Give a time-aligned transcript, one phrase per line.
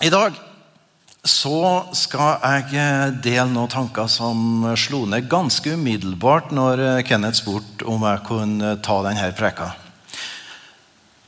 [0.00, 0.32] I dag
[1.28, 1.56] så
[1.92, 7.84] skal jeg eh, dele noen tanker som slo ned ganske umiddelbart når eh, Kenneth spurte
[7.84, 9.66] om jeg kunne ta denne preka.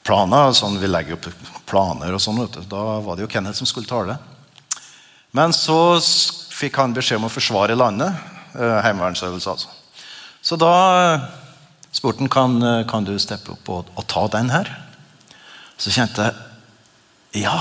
[0.09, 1.29] Planer, sånn Vi legger opp
[1.69, 2.41] planer og sånn.
[2.65, 4.17] Da var det jo Kenneth som skulle tale.
[5.37, 8.25] Men så fikk han beskjed om å forsvare landet.
[8.57, 9.69] Eh, heimevernsøvelse, altså.
[10.41, 10.73] Så da
[11.93, 12.57] spurte han kan,
[12.89, 14.73] kan du steppe opp og, og ta den her.
[15.77, 17.61] Så kjente jeg ja.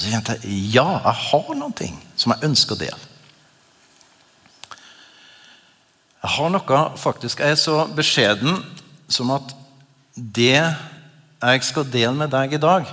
[0.00, 3.08] Og så kjente jeg ja, jeg har noe som jeg ønsker å dele.
[6.22, 8.62] Jeg har noe faktisk, Jeg er så beskjeden
[9.12, 9.52] som at
[10.16, 12.88] det jeg skal dele med deg i dag,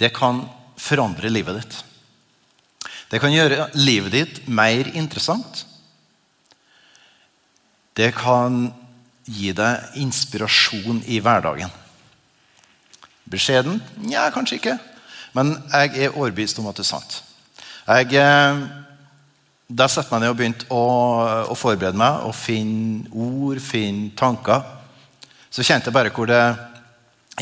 [0.00, 0.46] det kan
[0.80, 1.76] forandre livet ditt.
[3.12, 5.66] Det kan gjøre livet ditt mer interessant.
[7.92, 8.72] Det kan
[9.28, 11.68] gi deg inspirasjon i hverdagen.
[13.28, 13.82] Beskjeden?
[14.08, 14.78] Nja, kanskje ikke.
[15.36, 17.18] Men jeg er overbevist om at det er sant.
[17.86, 18.62] Jeg, eh,
[19.68, 20.84] setter jeg meg ned og begynte å,
[21.52, 24.64] å, forberede meg og finne ord, finne tanker.
[25.52, 26.40] Så kjente jeg bare hvor det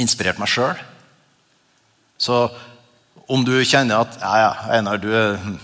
[0.03, 0.83] inspirerte meg sjøl.
[2.19, 2.49] Så
[3.31, 5.09] om du kjenner at ja, ja, Einar, du,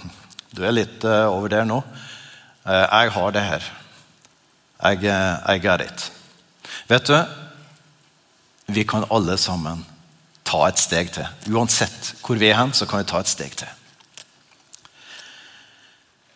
[0.54, 1.82] du, er litt uh, over der nå.
[2.64, 3.70] Uh, jeg har det her.
[4.80, 6.10] Jeg, jeg er it.
[6.88, 7.16] Vet du,
[8.70, 9.82] vi kan alle sammen
[10.50, 11.28] ta et steg til.
[11.54, 13.70] Uansett hvor vi er hen, så kan vi ta et steg til.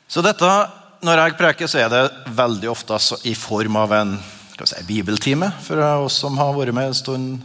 [0.09, 0.51] Så dette,
[1.05, 2.97] Når jeg preker, så er det veldig ofte
[3.29, 4.13] i form av en
[4.65, 7.43] si, bibeltime for oss som har vært med en stund.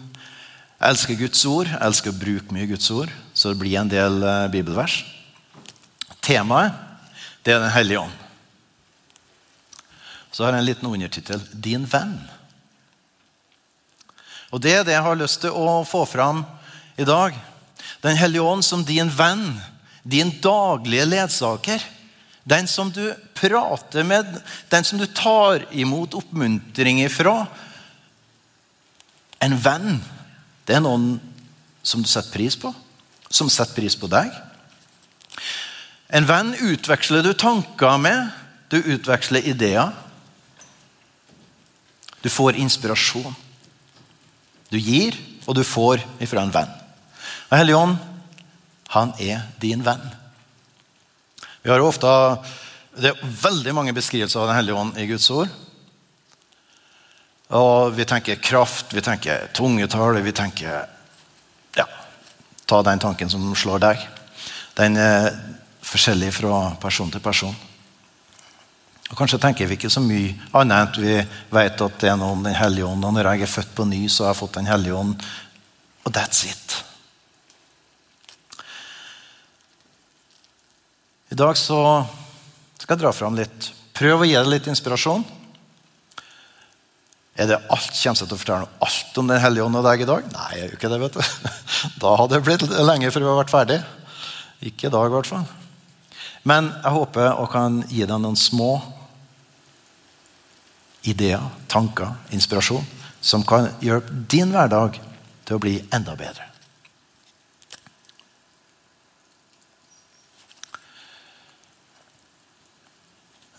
[0.80, 3.92] Jeg elsker Guds ord, jeg elsker å bruke mye Guds ord, så det blir en
[3.92, 5.02] del eh, bibelvers.
[6.24, 6.72] Temaet
[7.44, 8.16] det er Den hellige ånd.
[10.32, 12.30] Så har jeg en liten undertittel 'Din venn'.
[14.52, 16.46] Og Det er det jeg har lyst til å få fram
[17.00, 17.38] i dag.
[18.04, 19.62] Den hellige ånd som din venn,
[20.04, 21.84] din daglige ledsager.
[22.44, 24.28] Den som du prater med,
[24.70, 27.46] den som du tar imot oppmuntring ifra.
[29.40, 30.00] En venn,
[30.68, 31.20] det er noen
[31.84, 32.74] som du setter pris på,
[33.30, 34.32] som setter pris på deg.
[36.10, 38.32] En venn utveksler du tanker med,
[38.70, 39.94] du utveksler ideer.
[42.20, 43.36] Du får inspirasjon.
[44.70, 45.16] Du gir,
[45.48, 46.79] og du får ifra en venn.
[47.50, 47.98] Den hellige ånd,
[48.94, 50.04] han er din venn.
[51.62, 52.08] Vi har ofte,
[53.00, 55.48] Det er veldig mange beskrivelser av Den hellige ånd i Guds ord.
[57.50, 60.86] Og Vi tenker kraft, vi tenker tungetall, vi tenker
[61.78, 61.86] Ja,
[62.66, 64.08] ta den tanken som slår deg.
[64.76, 65.32] Den er
[65.82, 67.56] forskjellig fra person til person.
[69.10, 71.16] Og Kanskje tenker vi ikke så mye annet enn at vi
[71.52, 73.06] vet at det er noe om Den hellige ånd.
[73.06, 75.16] Og når jeg er født på ny, så har jeg fått Den hellige ånd.
[76.06, 76.84] Og that's it.
[81.30, 81.80] I dag så
[82.80, 83.70] skal jeg dra fram litt.
[83.94, 85.22] Prøv å gi deg litt inspirasjon.
[87.40, 90.02] Er det alt, Kommer jeg til å fortelle alt om Den hellige ånd og deg
[90.04, 90.26] i dag?
[90.34, 91.00] Nei, jeg gjør ikke det.
[91.04, 91.22] vet du.
[92.02, 93.80] Da hadde det blitt lenge før vi har vært ferdig.
[94.66, 95.46] Ikke i dag, i hvert fall.
[96.50, 98.72] Men jeg håper å kan gi deg noen små
[101.08, 102.84] ideer, tanker, inspirasjon
[103.22, 105.00] som kan hjelpe din hverdag
[105.46, 106.48] til å bli enda bedre.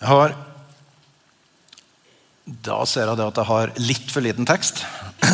[0.09, 0.35] Har
[2.45, 4.85] Da ser jeg at jeg har litt for liten tekst.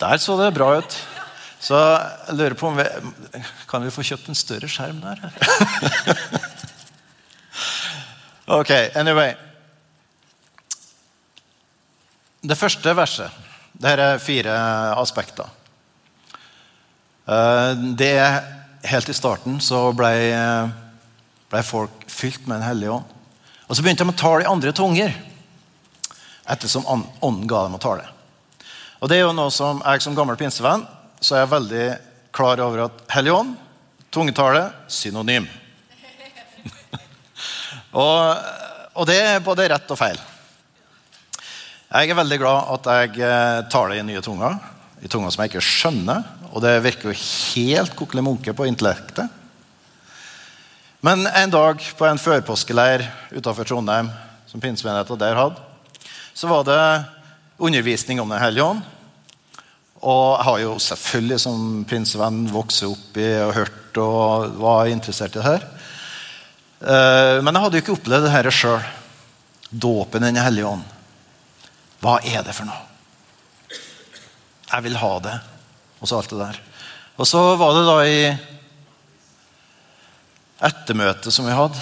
[0.00, 0.96] Der så det bra ut.
[1.60, 2.84] Så jeg lurer på om vi
[3.68, 5.20] Kan vi få kjøpt en større skjerm der?
[8.58, 9.34] ok, anyway.
[12.44, 13.30] Det første verset
[13.72, 14.54] Dette er fire
[15.00, 15.48] aspekter.
[17.26, 18.42] Eh, det er
[18.86, 20.12] Helt i starten så ble
[21.56, 23.14] ble folk fylt med Den hellige ånd.
[23.66, 25.14] Og Så begynte de å tale i andre tunger
[26.46, 28.04] ettersom ånden ga dem å tale.
[29.00, 30.86] Og det er jo noe som Jeg som gammel pinsevenn
[31.20, 31.86] så er jeg veldig
[32.36, 33.54] klar over at Hellig ånd,
[34.12, 35.48] tungetale, synonym.
[38.02, 38.44] og,
[38.92, 40.20] og, det er både rett og feil.
[41.86, 44.58] Jeg er veldig glad at jeg eh, taler i nye tunger,
[45.00, 46.22] i tunger som jeg ikke skjønner.
[46.52, 49.32] Og det virker jo helt kokkelimunke på intellektet.
[51.06, 54.08] Men en dag på en førpåskeleir utenfor Trondheim,
[54.50, 55.60] som pinsemenigheten der hadde,
[56.34, 56.78] så var det
[57.62, 58.80] undervisning om Den hellige ånd.
[60.02, 65.36] Og jeg har jo selvfølgelig som pinsevenn vokst opp i og hørt og var interessert
[65.36, 65.68] i det her.
[66.80, 68.90] Eh, men jeg hadde jo ikke opplevd det her sjøl.
[69.70, 70.82] Dåpen i Den hellige ånd.
[72.02, 72.82] Hva er det for noe?
[74.72, 75.38] Jeg vil ha det.
[76.02, 76.60] Og så alt det der.
[77.14, 78.20] Og så var det da i
[80.64, 81.80] ettermøtet som vi hadde,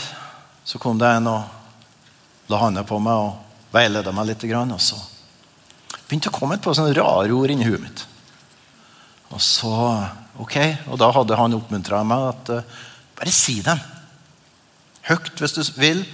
[0.64, 4.44] så kom det en og la hånda på meg og veileda meg litt.
[4.44, 4.98] Og så
[6.08, 8.04] begynte å komme et par rare ord inni huet mitt.
[9.34, 9.72] Og så,
[10.38, 10.58] ok,
[10.92, 12.82] og da hadde han oppmuntra meg at uh,
[13.18, 13.80] bare si dem.
[15.08, 16.04] Høyt hvis du vil,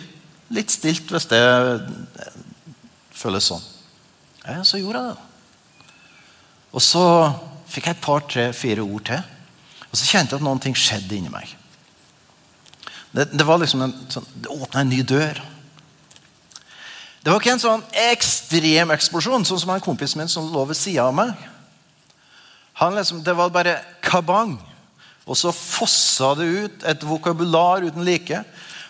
[0.54, 2.30] litt stilt hvis det uh,
[3.12, 3.66] føles sånn.
[4.46, 5.88] Ja, så gjorde jeg det.
[6.70, 7.04] Og så
[7.70, 9.20] fikk jeg et par, tre, fire ord til.
[9.90, 11.50] Og så kjente jeg at noen ting skjedde inni meg.
[13.10, 15.40] Det, det var liksom en, sånn, det åpna en ny dør.
[17.20, 20.78] Det var ikke en sånn ekstrem eksplosjon, sånn som en kompis min som lå ved
[20.78, 21.34] sida av meg.
[22.80, 24.54] Han liksom, det var bare kabang.
[25.28, 28.40] Og så fossa det ut et vokabular uten like.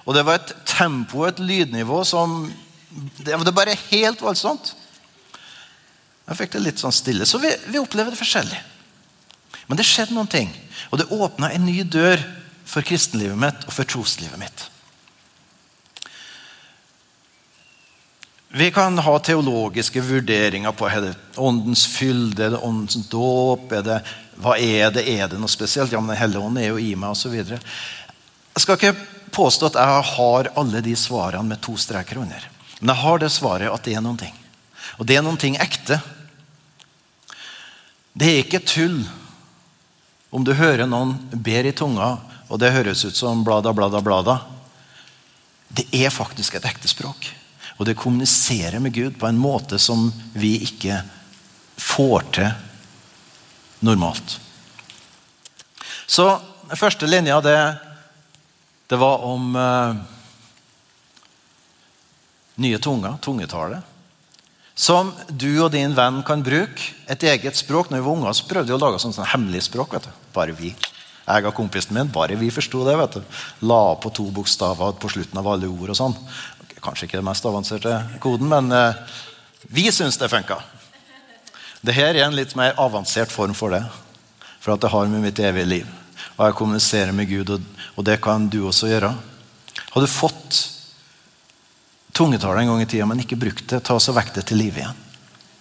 [0.06, 2.52] Og det var et tempo, et lydnivå, som
[3.22, 4.72] Det var bare helt voldsomt.
[6.26, 7.26] Jeg fikk det litt sånn stille.
[7.26, 8.58] Så vi, vi opplever det forskjellig.
[9.68, 10.50] Men det skjedde noen ting.
[10.90, 12.18] Og det åpna en ny dør
[12.70, 14.66] for kristenlivet mitt og for troslivet mitt.
[18.52, 23.84] Vi kan ha teologiske vurderinger på er det åndens fylde, er det åndens dåp, er
[23.86, 23.98] det,
[24.42, 25.92] hva er det, er det noe spesielt?
[25.94, 27.36] Ja, men Den hellige ånd er jo i meg, osv.
[27.36, 28.96] Jeg skal ikke
[29.30, 32.48] påstå at jeg har alle de svarene med to streker under.
[32.80, 34.34] Men jeg har det svaret at det er noen ting.
[34.98, 36.00] Og det er noen ting ekte.
[38.18, 38.98] Det er ikke tull
[40.34, 42.16] om du hører noen ber i tunga,
[42.50, 44.40] og det høres ut som blada, blada, blada.
[45.70, 47.28] Det er faktisk et ekte språk.
[47.78, 50.98] Og det kommuniserer med Gud på en måte som vi ikke
[51.80, 52.50] får til
[53.86, 54.36] normalt.
[56.10, 56.26] Så
[56.66, 57.56] den første linja, det,
[58.90, 60.02] det var om eh,
[62.60, 63.80] nye tunger, tungetale.
[64.74, 66.92] Som du og din venn kan bruke.
[67.10, 67.90] Et eget språk.
[67.90, 69.94] Når vi var unger, så prøvde vi å lage sånn, sånn hemmelig språk.
[69.94, 70.22] vet du.
[70.34, 70.74] Bare vi.
[71.30, 72.96] Jeg og kompisen min, bare vi forsto det.
[72.98, 73.38] vet du.
[73.70, 75.90] La på to bokstaver på slutten av alle ord.
[75.90, 76.16] og sånn.
[76.80, 78.94] Kanskje ikke det mest avanserte koden, men eh,
[79.68, 80.56] vi syns det funka.
[81.80, 83.84] Dette er en litt mer avansert form for det.
[84.60, 85.86] For at det har med mitt evige liv.
[86.36, 87.50] Og jeg kommuniserer med Gud,
[87.96, 89.14] og det kan du også gjøre.
[89.90, 90.58] Har du fått
[92.12, 94.82] tungetale en gang i tida, men ikke brukt det, ta så vekk det til live
[94.82, 95.00] igjen.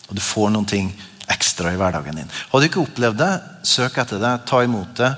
[0.09, 0.91] Og du får noen ting
[1.29, 2.31] ekstra i hverdagen din.
[2.51, 3.33] Har du ikke opplevd det,
[3.67, 5.11] søk etter det, ta imot det.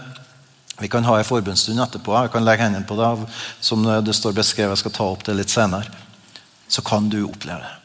[0.82, 2.16] Vi kan ha en forbundsstund etterpå.
[2.18, 3.12] Jeg kan legge hendene på det.
[3.62, 6.02] Som det står beskrevet, jeg skal ta opp det litt senere.
[6.68, 7.78] Så kan du oppleve det.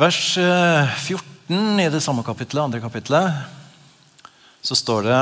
[0.00, 1.18] Vers 14
[1.48, 3.32] eh, i det samme kapittelet, andre kapittelet,
[4.62, 5.20] så står det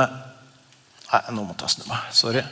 [1.08, 2.10] Nei, nå måtte jeg snu meg.
[2.12, 2.42] Sorry.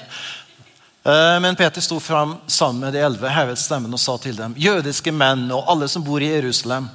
[1.07, 4.57] Eh, men Peter sto fram sammen med de elleve, hevet stemmen og sa til dem.:
[4.57, 6.89] Jødiske menn og alle som bor i Jerusalem,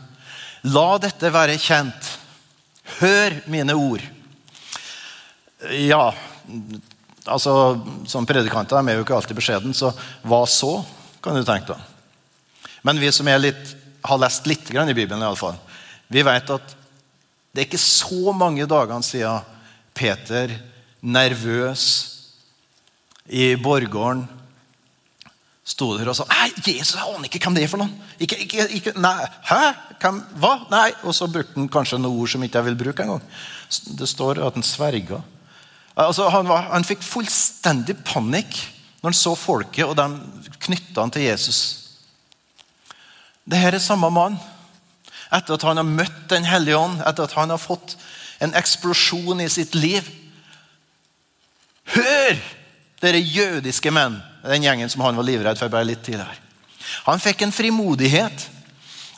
[0.73, 2.09] la dette være kjent.
[2.99, 4.03] Hør mine ord.
[5.77, 6.11] Ja,
[7.25, 7.53] altså
[8.09, 9.93] Som predikanter er vi jo ikke alltid beskjeden, så
[10.25, 10.79] hva så?
[11.21, 12.69] kan du tenke deg.
[12.81, 15.57] Men vi som litt, har lest litt i Bibelen, i alle fall,
[16.09, 16.75] vi vet at
[17.51, 19.45] det er ikke så mange dagene siden
[19.93, 20.55] Peter,
[21.01, 21.83] nervøs
[23.29, 24.25] i borggården,
[25.71, 27.93] sto der og sa Nei, Jesus, jeg aner ikke hvem det er for noen.
[28.21, 29.15] Ikke, ikke, ikke, nei,
[29.47, 29.61] Hæ?
[30.01, 30.21] Hvem?
[30.41, 30.53] Hva?
[30.71, 30.87] Nei.
[31.05, 33.23] Og så brukte han kanskje noen ord som ikke jeg vil bruke engang.
[33.99, 35.21] Det står at han sverga.
[35.99, 38.57] Altså, han, var, han, fikk fullstendig panikk
[39.01, 41.61] når han så folket, og de knytta han til Jesus.
[43.45, 44.39] Dette er samme mann.
[45.31, 47.95] Etter at han har møtt Den hellige ånd, etter at han har fått
[48.43, 50.07] en eksplosjon i sitt liv.
[51.93, 52.39] Hør,
[53.01, 54.19] dere jødiske menn!
[54.41, 56.37] Den gjengen som han var livredd for bare litt tidligere.
[57.05, 58.47] Han fikk en frimodighet.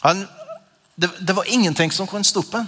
[0.03, 0.25] Han,
[0.95, 2.67] det, det, var ingenting som kunne stoppe ham.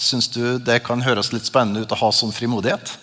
[0.00, 2.94] Syns du det kan høres litt spennende ut å ha sånn frimodighet?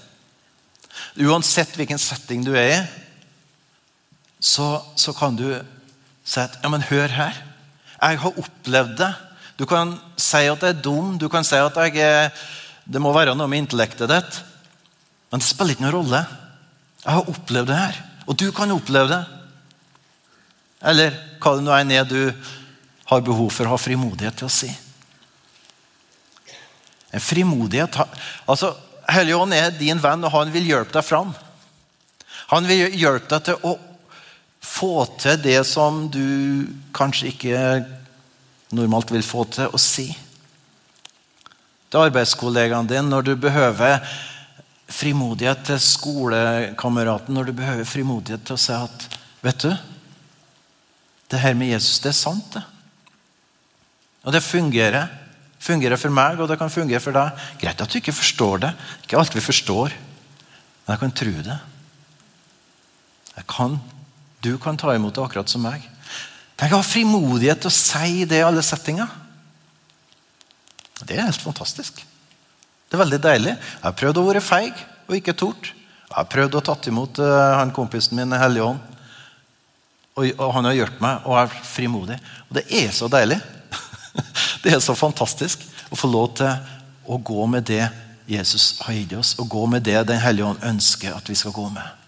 [1.21, 2.79] Uansett hvilken setting du er i,
[4.43, 5.47] så, så kan du
[6.23, 7.37] si at Ja, men hør her.
[7.99, 9.13] Jeg har opplevd det.
[9.59, 12.31] Du kan si at jeg er dum, du kan si at jeg er,
[12.85, 14.39] det må være noe med intellektet ditt.
[15.31, 16.23] Men det spiller ikke noen rolle.
[17.03, 18.01] Jeg har opplevd det her.
[18.27, 19.21] Og du kan oppleve det.
[20.91, 22.19] Eller hva det nå er du
[23.09, 24.69] har behov for å ha frimodighet til å si.
[27.13, 27.99] En frimodighet
[28.49, 28.73] altså,
[29.03, 31.33] Hellige er din venn, og han vil hjelpe deg fram.
[32.53, 33.73] Han vil hjelpe deg til å
[34.63, 36.63] få til det som du
[36.95, 37.57] kanskje ikke
[38.73, 40.07] normalt vil få til å si.
[41.93, 43.99] Til arbeidskollegaen din når du behøver
[44.89, 49.09] frimodighet til skolekameraten når du behøver frimodighet til å si at
[49.43, 49.73] Vet du,
[51.27, 52.61] det her med Jesus, det er sant, det.
[54.23, 55.09] Og det fungerer.
[55.59, 57.43] fungerer for meg, og det kan fungere for deg.
[57.59, 58.71] Greit at du ikke forstår det.
[59.03, 59.91] Ikke alt vi forstår.
[60.85, 61.57] Men jeg kan tro det.
[63.35, 63.75] Jeg kan.
[64.43, 65.83] Du kan ta imot det akkurat som meg.
[66.55, 69.11] Tenk å ha frimodighet til å si det i alle settinger.
[71.01, 72.03] Det er helt fantastisk.
[72.87, 73.55] Det er veldig deilig.
[73.55, 74.73] Jeg har prøvd å være feig
[75.07, 75.71] og ikke tort.
[75.73, 78.89] Jeg har prøvd å tatt imot uh, han kompisen min Hellige Ånd.
[80.13, 82.19] Og, han har hjulpet meg, og er frimodig.
[82.45, 83.39] Og det er så deilig.
[84.63, 86.53] Det er så fantastisk å få lov til
[87.09, 87.81] å gå med det
[88.29, 91.51] Jesus har gitt oss, og gå med det Den hellige ånd ønsker at vi skal
[91.51, 92.02] gå med.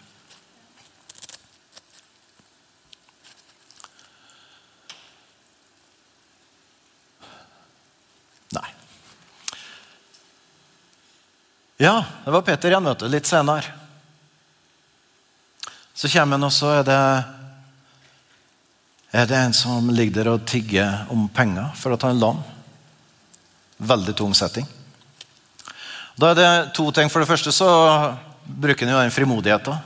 [11.77, 13.07] Ja, det var Peter igjen, vet du.
[13.11, 13.73] Litt senere.
[15.95, 17.01] Så kommer han, og så er det
[19.15, 22.41] er det en som ligger der og tigger om penger for å ta en lam.
[23.79, 24.67] Veldig tung setting.
[26.19, 27.11] Da er det to ting.
[27.11, 27.69] For det første så
[28.43, 29.79] bruker han jo den frimodigheten.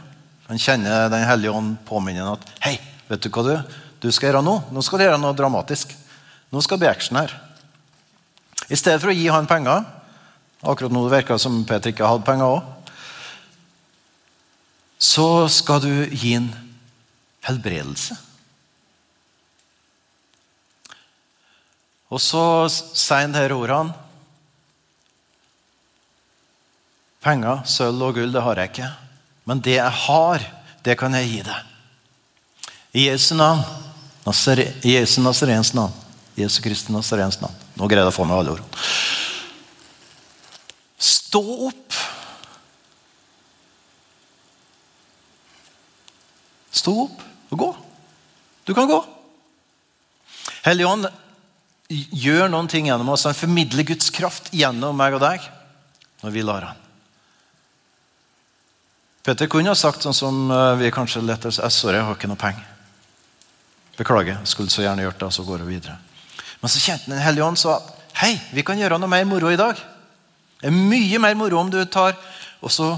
[0.49, 2.79] Han kjenner Den hellige ånd påminner at Hei,
[3.09, 3.53] vet du hva du,
[4.01, 4.55] du skal gjøre nå?
[4.73, 5.93] Nå skal du gjøre noe dramatisk.
[6.49, 7.33] Nå skal det bli action her.
[8.69, 9.85] I stedet for å gi han penger
[10.59, 12.95] Akkurat nå virka det som Peter ikke hadde penger òg.
[14.99, 16.49] Så skal du gi en
[17.47, 18.17] helbredelse.
[22.09, 23.95] Og så sier han disse ordene.
[27.23, 28.91] Penger, sølv og gull, det har jeg ikke.
[29.47, 30.43] Men det jeg har,
[30.83, 31.65] det kan jeg gi deg.
[32.95, 33.63] I Jesu navn.
[34.25, 35.95] I Jesu Nazarens navn.
[36.39, 37.55] Jesu Kristi Nazarens navn.
[37.75, 39.28] Nå greier jeg å få med alle ordene.
[40.99, 41.95] Stå opp.
[46.75, 47.69] Stå opp og gå.
[48.67, 48.99] Du kan gå.
[50.67, 51.07] Hellige Ånd
[51.89, 53.25] gjør noen ting gjennom oss.
[53.25, 55.47] Han formidler Guds kraft gjennom meg og deg
[56.19, 56.81] når vi lar han.
[59.23, 62.29] Peter kunne ha sagt sånn som eh, vi kanskje lettere sier Sorry, jeg har ikke
[62.31, 62.67] noe penger.
[63.99, 64.39] Beklager.
[64.47, 65.97] Skulle så gjerne gjort det, og så går vi videre.
[66.59, 67.79] Men så kjente Den hellige ånd sa
[68.19, 69.79] hei, vi kan gjøre noe mer moro i dag.
[70.59, 72.17] Det er mye mer moro om du tar
[72.59, 72.91] og så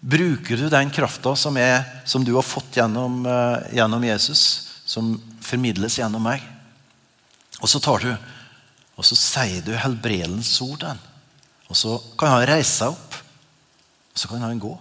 [0.00, 1.56] bruker du den krafta som,
[2.04, 4.42] som, du har fått gjennom, uh, gjennom Jesus,
[4.88, 5.12] som
[5.44, 6.42] formidles gjennom meg.
[7.60, 8.10] Og så tar du
[9.00, 10.98] og så sier du helbredelsens ord til
[11.72, 13.14] Og så kan han reise seg opp,
[14.12, 14.72] og så kan han gå.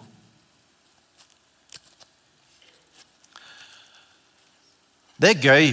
[5.20, 5.70] Det er gøy.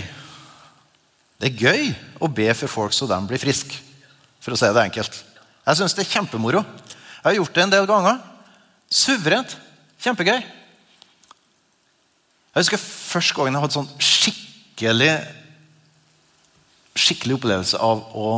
[1.41, 1.91] Det er gøy
[2.23, 3.81] å be for folk så de blir friske,
[4.45, 5.19] for å si det enkelt.
[5.67, 6.63] Jeg syns det er kjempemoro.
[6.63, 8.21] Jeg har gjort det en del ganger.
[8.93, 9.57] Suverent.
[10.03, 10.39] Kjempegøy.
[12.57, 15.11] Jeg husker første gangen jeg hadde sånn skikkelig
[16.97, 18.29] skikkelig opplevelse av å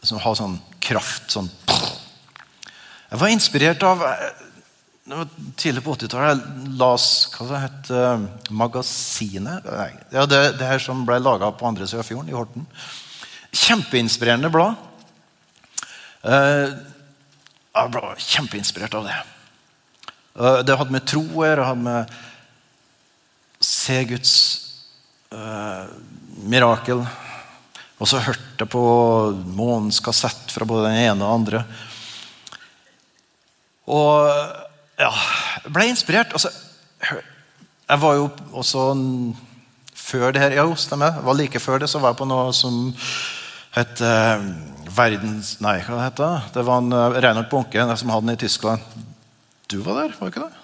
[0.00, 1.28] liksom, ha sånn kraft.
[1.32, 1.50] Sånn.
[3.10, 4.04] Jeg var inspirert av
[5.10, 9.64] det var Tidlig på 80-tallet jeg las hva det het, uh, Magasinet.
[10.14, 12.68] Ja, det, det, her som ble laga på andre siden av fjorden, i Horten.
[13.50, 14.78] Kjempeinspirerende blad.
[16.20, 16.76] Uh,
[17.70, 19.18] jeg ble kjempeinspirert av det.
[20.36, 21.68] Uh, det hadde med tro å gjøre.
[21.70, 22.18] hadde med
[23.60, 24.34] se Guds
[26.50, 27.04] mirakel.
[28.00, 28.82] Og så hørte jeg på
[29.54, 31.60] månens kassett fra både den ene og den andre.
[33.90, 34.26] Og
[35.00, 35.10] ja,
[35.60, 36.32] jeg ble inspirert.
[36.34, 36.50] Altså,
[37.04, 38.88] jeg var jo også
[39.94, 41.14] før det her Ja, stemmer.
[41.18, 42.80] Jeg var like før det så var jeg på noe som
[43.76, 44.46] het eh,
[45.00, 46.32] Verdens Nei, hva het det?
[46.52, 48.82] Det var en uh, Reinhard Bonke som hadde den i Tyskland.
[49.70, 50.58] Du var der, var ikke det?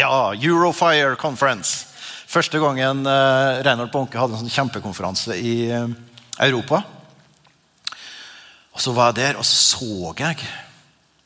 [0.00, 1.86] Ja, Eurofire Conference.
[2.30, 5.86] Første gangen uh, Reinhard Bonke hadde en sånn kjempekonferanse i uh,
[6.42, 6.82] Europa.
[8.74, 10.42] Og Så var jeg der, og så så jeg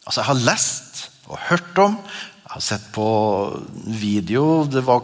[0.05, 1.95] Altså, jeg har lest og hørt om.
[2.45, 3.09] Jeg har sett på
[3.89, 4.67] video.
[4.69, 5.01] Det var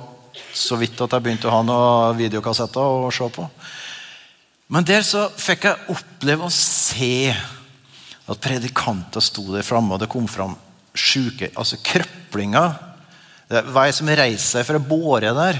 [0.52, 3.46] så vidt at jeg begynte å ha noen videokassetter å se på.
[4.70, 7.32] Men der så fikk jeg oppleve å se
[8.30, 10.54] at predikanter sto der framme, og det kom fram
[10.94, 12.76] sjuke, altså krøplinger.
[13.50, 15.58] Det var ei som reiste seg å båre der.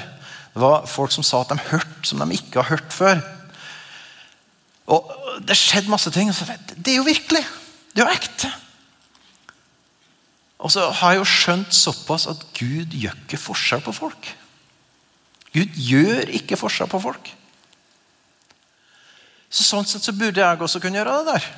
[0.54, 3.22] Det var folk som sa at de hørte som de ikke har hørt før.
[4.90, 6.28] Og Det skjedde masse ting.
[6.76, 7.40] Det er jo virkelig.
[7.94, 8.50] Det er jo ekte.
[10.60, 14.28] Og så har jeg jo skjønt såpass at Gud gjør ikke forskjell på folk.
[15.54, 17.30] Gud gjør ikke forskjell på folk.
[19.50, 21.48] Så Sånn sett så burde jeg også kunne gjøre det der.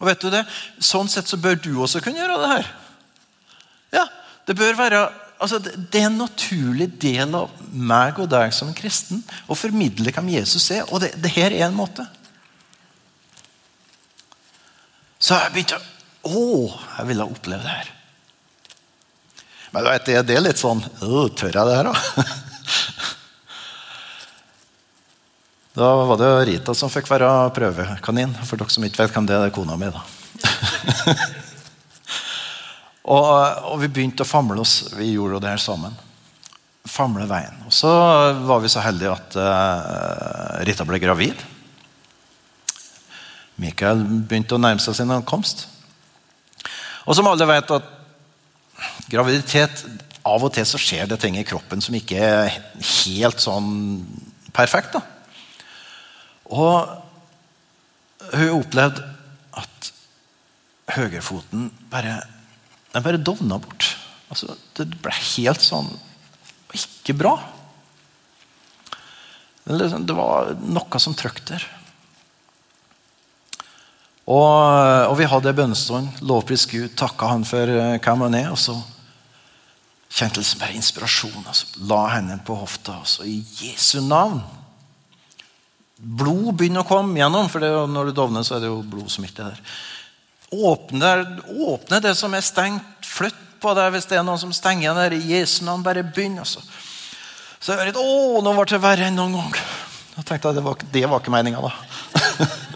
[0.00, 0.44] Og vet du det?
[0.84, 2.70] Sånn sett så bør du også kunne gjøre det her.
[4.00, 4.06] Ja,
[4.46, 5.00] Det bør være
[5.38, 10.12] altså, det er en naturlig del av meg og deg som en kristen å formidle
[10.12, 10.88] hvem Jesus er.
[10.88, 12.06] Og det, det her er en måte.
[15.20, 15.80] Så jeg begynte
[16.26, 17.94] å jeg ville oppleve det her.
[19.70, 22.24] Men vet det er litt sånn Tør jeg det her, da?
[25.74, 28.32] Da var det Rita som fikk være prøvekanin.
[28.42, 29.90] For dere som ikke vet hvem det er, det er kona mi.
[29.94, 30.02] da.
[33.14, 33.26] og,
[33.70, 34.88] og, vi begynte å famle oss.
[34.96, 35.94] Vi gjorde det her sammen.
[36.90, 37.60] Famle veien.
[37.68, 37.92] Og så
[38.48, 41.46] var vi så heldige at uh, Rita ble gravid.
[43.62, 45.68] Mikael begynte å nærme seg sin ankomst.
[47.06, 47.96] Og som alle vet at
[49.10, 49.84] graviditet
[50.26, 52.50] Av og til så skjer det ting i kroppen som ikke er
[53.06, 53.70] helt sånn
[54.52, 54.98] perfekt.
[54.98, 55.19] da.
[56.50, 59.06] Og hun opplevde
[59.58, 59.90] at
[60.96, 62.20] høyrefoten bare
[62.90, 63.92] den bare dovna bort.
[64.30, 65.90] Altså, det ble helt sånn
[66.74, 67.34] ikke bra.
[69.66, 71.66] Det var noe som trykte der.
[74.30, 78.50] Og, og, vi hadde bønnestund, lovpris Gud, takka han for eh, hvem han er.
[78.54, 78.76] Og så
[80.06, 81.48] kjente jeg liksom bare inspirasjon.
[81.50, 83.00] Altså, la hendene på hofta.
[83.02, 84.38] Og så i Jesu navn.
[86.00, 89.50] Blod begynner å komme gjennom, for det, når du dovner, så er det jo blodsmitte
[89.50, 89.60] der.
[90.50, 91.10] Åpne,
[91.68, 92.86] åpne, det som er stengt.
[93.04, 95.12] Flytt på det hvis det er noen som stenger der.
[95.18, 96.38] I Jesu navn, bare begynn.
[96.40, 96.64] Altså.
[97.60, 99.54] Så jeg hørte, å, nå ble det verre enn noen gang.
[100.16, 101.72] Da tenkte jeg det var, det var ikke meninga, da.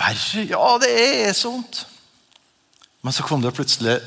[0.00, 0.46] Verre?
[0.48, 1.84] Ja, det er sånt.
[3.04, 3.98] Men så kom det plutselig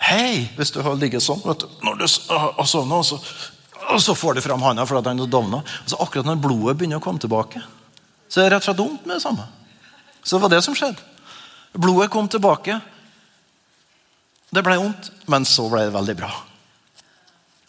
[0.00, 3.18] Hei, hvis du har ligget sånn vet du, når du har sovna, så,
[3.90, 5.62] og så får de fram handa fordi han dovna.
[5.86, 7.62] Så akkurat når blodet begynner å komme tilbake,
[8.30, 9.46] så er det rett og slett dumt med det samme.
[10.22, 11.02] Så det var det som skjedde.
[11.72, 12.78] Blodet kom tilbake.
[14.50, 16.30] Det ble vondt, men så ble det veldig bra.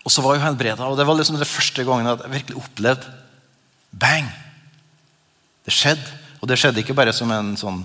[0.01, 3.11] Og så var jeg helbreda, og det var liksom det første gangen jeg virkelig opplevde
[3.91, 4.29] bang.
[5.65, 6.17] Det skjedde.
[6.41, 7.83] Og det skjedde ikke bare som en sånn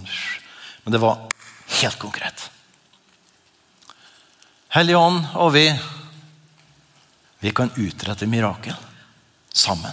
[0.87, 1.27] Men det var
[1.83, 2.47] helt konkret.
[4.73, 5.65] Hellige Ånd og vi,
[7.47, 8.75] vi kan utrette mirakel
[9.55, 9.93] sammen.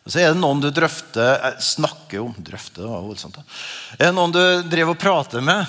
[0.00, 2.86] Og så er det noen du drøfter, eh, snakker om drøfter,
[3.98, 5.66] Er det noen du driver og prater med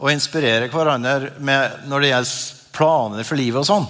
[0.00, 3.86] og inspirerer hverandre med når det gjelder planer for livet og sånn?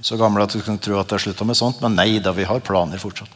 [0.00, 2.30] Så gammel at du kan tro at det har slutta med sånt, men nei da,
[2.30, 3.34] vi har planer fortsatt.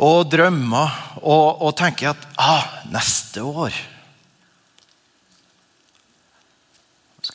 [0.00, 1.20] Og drømmer.
[1.20, 3.76] Og, og tenker at ah, neste år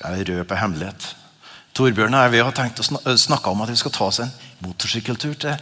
[0.04, 1.06] skal jeg røpe hemmelighet.
[1.74, 5.38] Torbjørn og jeg har tenkt å snakke om at vi skal ta oss en motorsykkeltur
[5.39, 5.56] til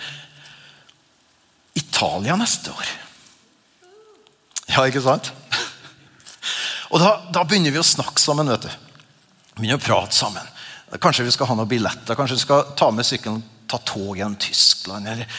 [1.77, 2.89] Italia neste år.
[4.71, 5.29] Ja, ikke sant?
[6.91, 8.49] Og da, da begynner vi å snakke sammen.
[8.49, 8.73] vet du.
[9.59, 10.49] Begynner å prate sammen.
[10.99, 13.39] Kanskje vi skal ha noen billetter, kanskje vi skal ta med sykkelen
[13.71, 15.07] ta tog gjennom Tyskland.
[15.07, 15.29] Eller,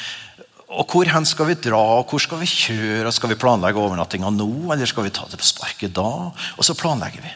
[0.72, 3.12] og Hvor hen skal vi dra, og hvor skal vi kjøre?
[3.12, 6.30] Skal vi planlegge overnattinga nå, eller skal vi ta det på sparket da?
[6.30, 7.34] Og så planlegger vi.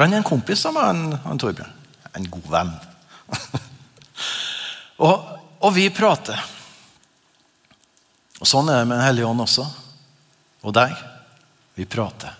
[0.00, 1.72] For han er en kompis av meg, han, Torbjørn.
[2.16, 2.70] En god venn.
[5.04, 5.26] og,
[5.58, 6.40] og, vi prater.
[8.40, 9.66] Og Sånn er det med Den hellige ånd også.
[10.64, 10.96] Og deg.
[11.76, 12.32] Vi prater.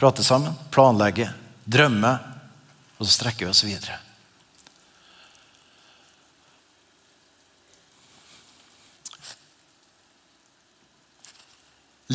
[0.00, 1.36] Prater sammen, planlegger,
[1.68, 2.16] drømmer
[2.96, 4.00] og så strekker vi oss videre.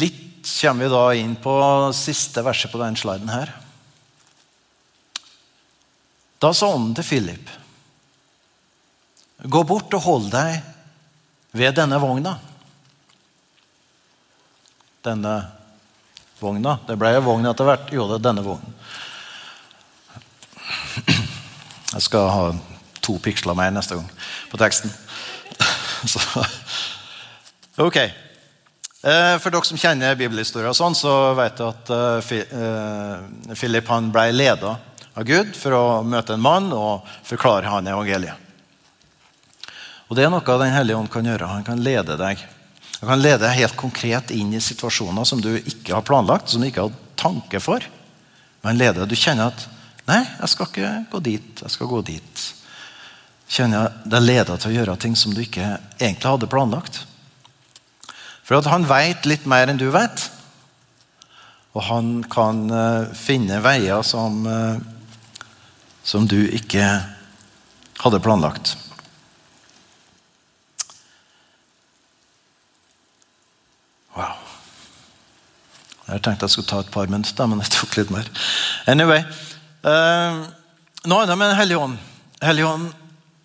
[0.02, 1.60] Litt kommer vi da inn på
[1.94, 3.60] siste verset på denne sliden her.
[6.42, 7.50] Da sa ånden til Philip.:
[9.46, 10.62] Gå bort og hold deg
[11.54, 12.34] ved denne vogna.
[15.06, 15.36] Denne
[16.42, 16.80] vogna.
[16.88, 17.94] Det ble jo vogn etter hvert.
[17.94, 18.74] Jo, det er denne vognen.
[21.94, 22.44] Jeg skal ha
[23.02, 24.10] to piksler mer neste gang
[24.50, 24.94] på teksten.
[26.12, 26.22] Så,
[27.82, 27.98] ok.
[28.02, 34.10] Eh, for dere som kjenner bibelhistorie, sånn, så vet dere at eh, eh, Philip han
[34.14, 34.76] ble leda
[35.14, 38.38] av Gud for å møte en mann og forklare han evangeliet.
[40.12, 41.48] Og Det er noe Den hellige ånd kan gjøre.
[41.48, 42.40] Han kan lede deg
[43.02, 46.62] Han kan lede deg helt konkret inn i situasjoner som du ikke har planlagt, som
[46.62, 47.80] du ikke har tanke for.
[48.62, 49.68] Men leder Du kjenner at
[50.10, 51.62] Nei, jeg skal ikke gå dit.
[51.62, 52.44] Jeg skal gå dit.
[53.48, 57.04] Kjenner jeg Det leder til å gjøre ting som du ikke egentlig hadde planlagt.
[58.44, 60.26] For at han veit litt mer enn du vet.
[61.72, 64.76] Og han kan uh, finne veier som, uh,
[66.04, 66.86] som du ikke
[68.02, 68.74] hadde planlagt.
[74.16, 74.34] Wow.
[76.08, 78.28] Jeg tenkte jeg skulle ta et par minutter, men det tok litt mer.
[78.90, 79.24] Anyway.
[79.82, 80.46] Uh,
[81.10, 81.98] noe annet med Den hellige ånd.
[82.42, 82.90] Hellige ånd.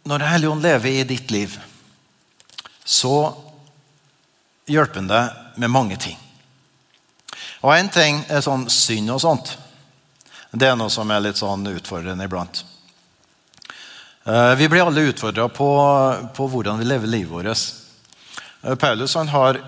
[0.04, 1.56] Når Den hellige ånd lever i ditt liv,
[2.84, 3.34] så
[4.70, 6.18] hjelper han deg med mange ting.
[7.64, 9.56] Og én ting er sånn synd og sånt.
[10.56, 12.62] Det er noe som er litt sånn utfordrende iblant.
[14.24, 15.66] Eh, vi blir alle utfordra på,
[16.36, 17.64] på, hvordan vi lever livet vårt.
[18.62, 19.58] Eh, Paulus han har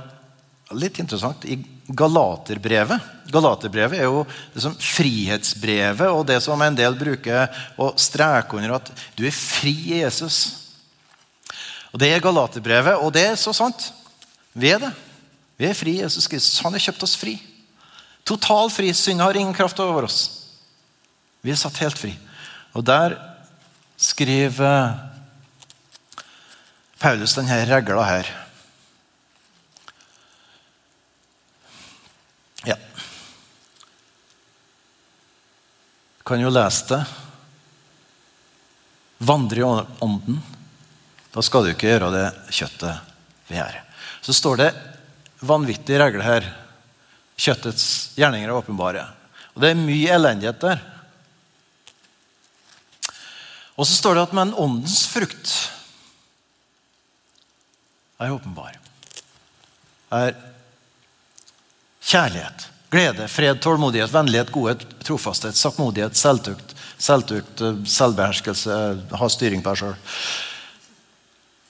[0.81, 3.05] litt interessant i Galaterbrevet.
[3.29, 4.23] Galaterbrevet er jo
[4.55, 9.75] liksom frihetsbrevet og det som en del bruker å streke under at du er fri
[9.91, 10.41] i Jesus.
[11.93, 13.91] Og Det er Galaterbrevet, og det er så sant.
[14.57, 14.95] Vi er det.
[15.61, 16.65] Vi er fri i Jesus Kristus.
[16.65, 17.37] Han har kjøpt oss fri.
[18.25, 18.93] Total fri.
[18.97, 20.38] Synd har ingen kraft over oss.
[21.49, 22.11] Vi er satt helt fri.
[22.77, 23.15] Og der
[23.97, 24.99] skriver
[27.01, 28.29] Paulus denne regla her.
[32.69, 32.77] Ja.
[36.29, 37.01] Kan jo lese det.
[39.25, 40.43] Vandre i ånden.
[41.33, 42.27] Da skal du ikke gjøre det
[42.59, 43.09] kjøttet
[43.49, 43.89] begjærer.
[44.21, 44.69] Så står det
[45.41, 46.53] vanvittig regler her.
[47.41, 47.89] Kjøttets
[48.21, 49.09] gjerninger er åpenbare.
[49.57, 50.87] Og det er mye elendighet der.
[53.79, 55.53] Og så står det at men åndens frukt
[58.19, 58.75] er åpenbar.
[60.11, 60.35] Er
[62.03, 68.79] kjærlighet, glede, fred, tålmodighet, vennlighet, godhet, trofasthet, sakmodighet, selvtukt, selvtukt, selvbeherskelse,
[69.21, 69.99] ha styring på deg sjøl.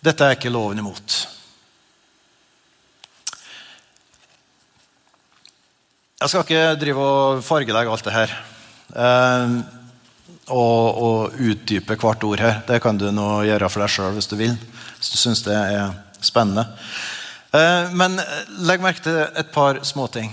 [0.08, 1.18] Dette er ikke loven imot.
[6.18, 8.32] Jeg skal ikke drive og fargelegge alt det her.
[10.48, 12.60] Og, og, utdype hvert ord her.
[12.68, 14.54] Det kan du nå gjøre for deg sjøl hvis du vil.
[14.96, 15.92] Hvis du syns det er
[16.24, 16.64] spennende.
[17.52, 18.16] Eh, men
[18.64, 20.32] legg merke til et par småting.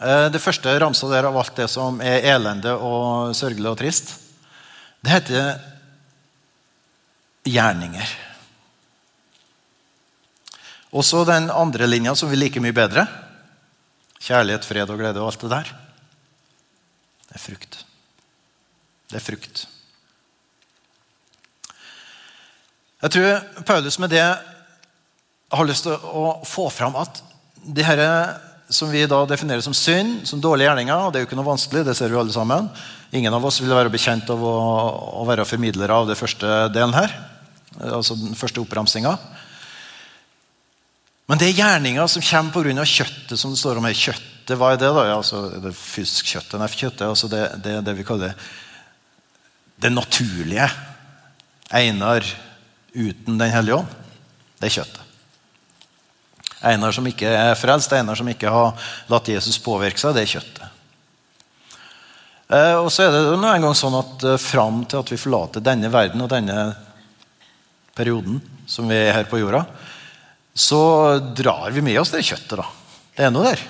[0.00, 4.14] Eh, det første ramsa der av alt det som er elende og sørgelig og trist,
[5.02, 5.50] det heter
[7.48, 8.14] gjerninger.
[10.90, 13.06] Også den andre linja, som vi liker mye bedre,
[14.20, 15.70] Kjærlighet, fred og glede og alt det der.
[17.24, 17.78] Det er frukt.
[19.10, 19.64] Det er frukt.
[23.00, 24.22] Jeg tror Paulus med det
[25.50, 27.22] har lyst til å få fram at
[27.64, 28.00] det her
[28.70, 31.48] som vi da definerer som synd, som dårlige gjerninger, og det er jo ikke noe
[31.48, 32.70] vanskelig, det ser vi alle sammen
[33.10, 34.56] Ingen av oss vil være bekjent av å,
[35.18, 37.10] å være formidlere av det første delen her.
[37.82, 39.16] Altså den første oppramsinga.
[41.26, 42.84] Men det er gjerninger som kommer pga.
[42.86, 43.98] kjøttet, som det står om her.
[43.98, 44.92] Kjøttet, hva er det?
[44.94, 45.04] da?
[45.08, 46.54] Ja, altså, det Fiskkjøttet.
[46.62, 48.69] Nei, kjøttet altså det, det, det vi kaller det
[49.88, 50.68] naturlige.
[51.72, 52.26] Einar
[52.92, 53.88] uten Den hellige ånd.
[54.60, 55.06] Det er kjøttet.
[56.60, 60.32] Einar som ikke er frelst, Einar som ikke har latt Jesus påvirke seg, det er
[60.34, 60.66] kjøttet.
[62.50, 65.20] Eh, og så er det nå en gang sånn at eh, fram til at vi
[65.20, 66.56] forlater denne verden og denne
[67.96, 69.62] perioden som vi er her på jorda,
[70.52, 70.82] så
[71.36, 72.58] drar vi med oss det kjøttet.
[72.60, 72.66] da.
[73.16, 73.62] Det er noe der.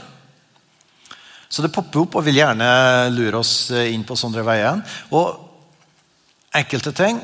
[1.50, 2.66] Så det popper opp og vil gjerne
[3.12, 4.80] lure oss inn på sånne veier.
[5.14, 5.49] Og
[6.56, 7.20] enkelte ting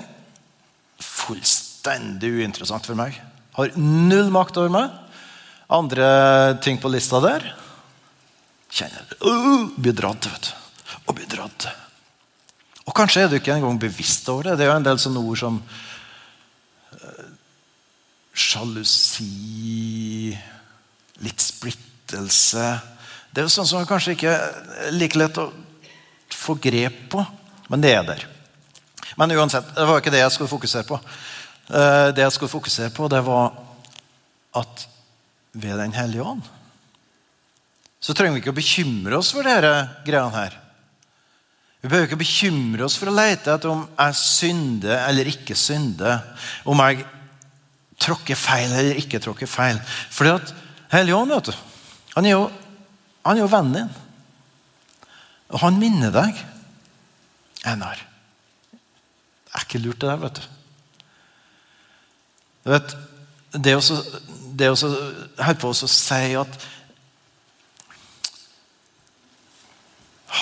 [1.03, 3.17] fullstendig uinteressant for meg.
[3.57, 4.93] Har null makt over meg.
[5.73, 6.07] Andre
[6.63, 7.49] ting på lista der
[8.77, 10.53] kjenner jeg uh, Blir dratt, vet du.
[11.07, 11.69] Og blir dratt.
[12.87, 14.59] Og kanskje er du ikke engang bevisst over det.
[14.59, 15.61] Det er jo en del sånne ord som
[18.37, 20.37] sjalusi,
[21.25, 22.67] litt splittelse
[23.33, 25.49] Det er jo sånn som kanskje ikke er like lett å
[26.33, 27.25] få grep på,
[27.73, 28.23] men det er der.
[29.17, 31.01] Men uansett, det var ikke det jeg skulle fokusere på.
[31.71, 33.57] Eh, det jeg skulle fokusere på, det var
[34.57, 34.87] at
[35.57, 36.45] ved Den hellige ånd
[38.07, 39.71] så trenger vi ikke å bekymre oss for disse
[40.07, 40.53] greiene her.
[41.81, 46.21] Vi behøver ikke bekymre oss for å lete etter om jeg synder eller ikke synder.
[46.69, 47.05] Om jeg
[48.03, 49.81] tråkker feil eller ikke tråkker feil.
[50.13, 50.55] Fordi at
[50.93, 51.57] Helligånd, vet du,
[52.15, 52.45] han er, jo,
[53.27, 53.89] han er jo vennen din.
[55.51, 56.39] Og han minner deg.
[57.67, 58.05] Einar.
[59.57, 60.43] Det er ikke lurt, det der, vet du.
[62.65, 62.97] Du vet,
[63.65, 64.21] Det også,
[64.59, 64.89] det også
[65.39, 66.57] holde på å si at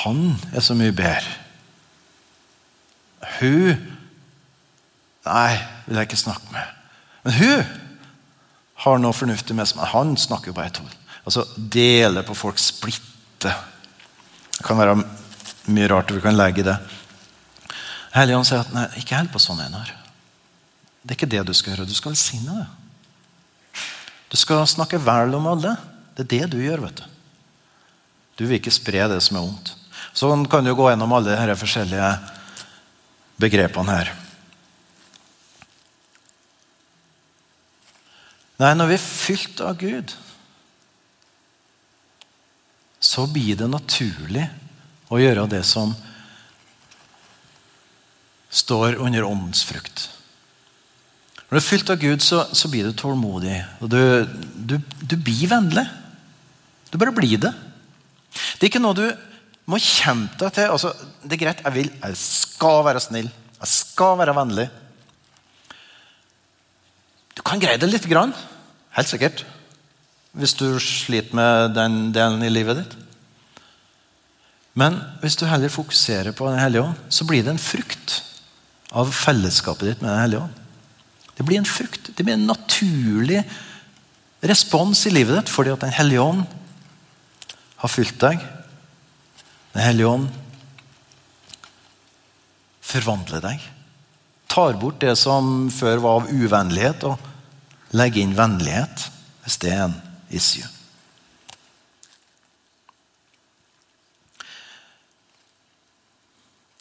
[0.03, 1.37] Han er så mye bedre.
[3.39, 3.91] Hun
[5.25, 5.55] Nei,
[5.87, 6.73] vil jeg ikke snakke med.
[7.25, 7.63] Men hun
[8.85, 9.81] har noe fornuftig med seg.
[9.95, 10.91] Han snakker jo bare tull.
[11.25, 13.55] Altså dele på folk, splitte.
[14.59, 14.99] Det kan være
[15.73, 16.77] mye rart vi kan legge i det.
[18.15, 19.91] Helligånd sier at nei, ikke hold på sånn, Einar.
[21.03, 21.89] Det er ikke det du skal gjøre.
[21.91, 23.83] Du skal velsigne det.
[24.31, 25.75] Du skal snakke vel om alle.
[26.15, 26.87] Det er det du gjør.
[26.87, 27.09] vet du.
[28.39, 29.75] Du vil ikke spre det som er vondt.
[30.15, 32.11] Sånn kan du gå gjennom alle disse forskjellige
[33.43, 34.13] begrepene her.
[38.63, 40.15] Nei, når vi er fylt av Gud,
[43.03, 44.47] så blir det naturlig
[45.11, 45.93] å gjøre det som
[48.55, 50.09] står under åndens frukt.
[51.45, 53.59] Når du er fylt av Gud, så, så blir du tålmodig.
[53.83, 54.01] Og du,
[54.55, 55.85] du, du, blir vennlig.
[56.91, 57.53] Du bare blir det.
[58.59, 59.07] Det er ikke noe du
[59.71, 60.71] må kjempe deg til.
[60.71, 63.31] Altså, det er greit, jeg vil, jeg skal være snill.
[63.61, 64.67] Jeg skal være vennlig.
[67.35, 68.35] Du kan greie det lite grann.
[68.95, 69.47] Helt sikkert.
[70.35, 73.01] Hvis du sliter med den delen i livet ditt.
[74.75, 78.23] Men hvis du heller fokuserer på Den hellige ånd, så blir det en frukt
[78.95, 80.61] av fellesskapet ditt med Den hellige ånd.
[81.35, 82.11] Det blir en frukt.
[82.15, 83.43] Det blir en naturlig
[84.45, 86.45] respons i livet ditt fordi at Den hellige ånd
[87.83, 88.41] har fylt deg.
[89.75, 90.29] Den hellige ånd
[92.85, 93.65] forvandler deg.
[94.49, 97.19] Tar bort det som før var av uvennlighet, og
[97.97, 99.09] legger inn vennlighet
[99.43, 99.97] hvis det er en
[100.31, 100.69] issue.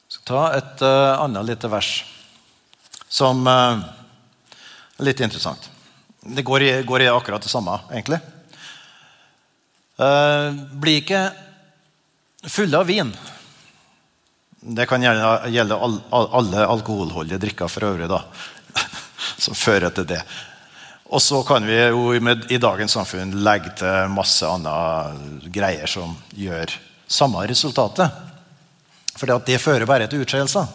[0.04, 1.92] Jeg skal ta et uh, annet lite vers
[3.12, 3.84] som uh,
[4.98, 5.70] er litt interessant.
[6.24, 8.22] Det går i, går i, akkurat det samme, egentlig.
[10.00, 11.28] Uh, blir ikke
[12.50, 13.12] fulle av vin.
[14.64, 18.24] Det kan gjelde alle alkoholholdige drikker for øvrig, da,
[19.46, 20.22] som fører til det.
[21.14, 26.72] Og så kan vi jo i dagens samfunn legge til masse andre greier som gjør
[27.12, 28.33] samme resultatet.
[29.17, 30.65] For det fører bare til utskeielser.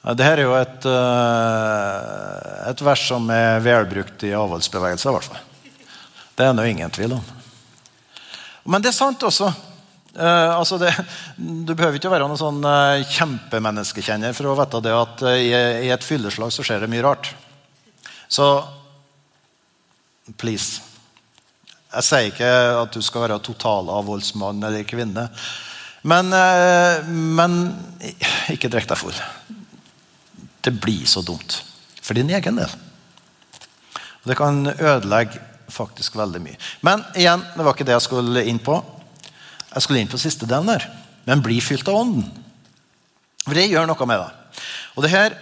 [0.00, 5.42] Dette er jo et, eh, et, vers som er velbrukt i avholdsbevegelser, i hvert fall.
[6.36, 7.26] Det er det ingen tvil om.
[8.64, 9.52] Men det er sant også
[10.10, 10.90] Uh, altså det,
[11.38, 15.52] du behøver ikke være noen sånn uh, kjempemenneskekjenner for å vite det at uh, i,
[15.86, 17.30] i, et fylleslag så skjer det mye rart.
[18.26, 18.48] Så
[20.34, 20.82] please.
[21.94, 25.28] Jeg sier ikke at du skal være totalavholdsmann eller -kvinne.
[26.02, 26.32] Men,
[27.36, 27.56] men
[28.52, 29.16] ikke drikk deg full.
[30.64, 31.58] Det blir så dumt.
[32.00, 32.72] For din egen del.
[34.24, 36.58] Det kan ødelegge faktisk veldig mye.
[36.84, 38.76] Men igjen, det var ikke det jeg skulle inn på.
[39.70, 40.86] Jeg skulle inn på siste delen der.
[41.28, 42.26] Men bli fylt av ånden.
[43.46, 44.60] For det gjør noe med deg.
[44.96, 45.36] Og det her,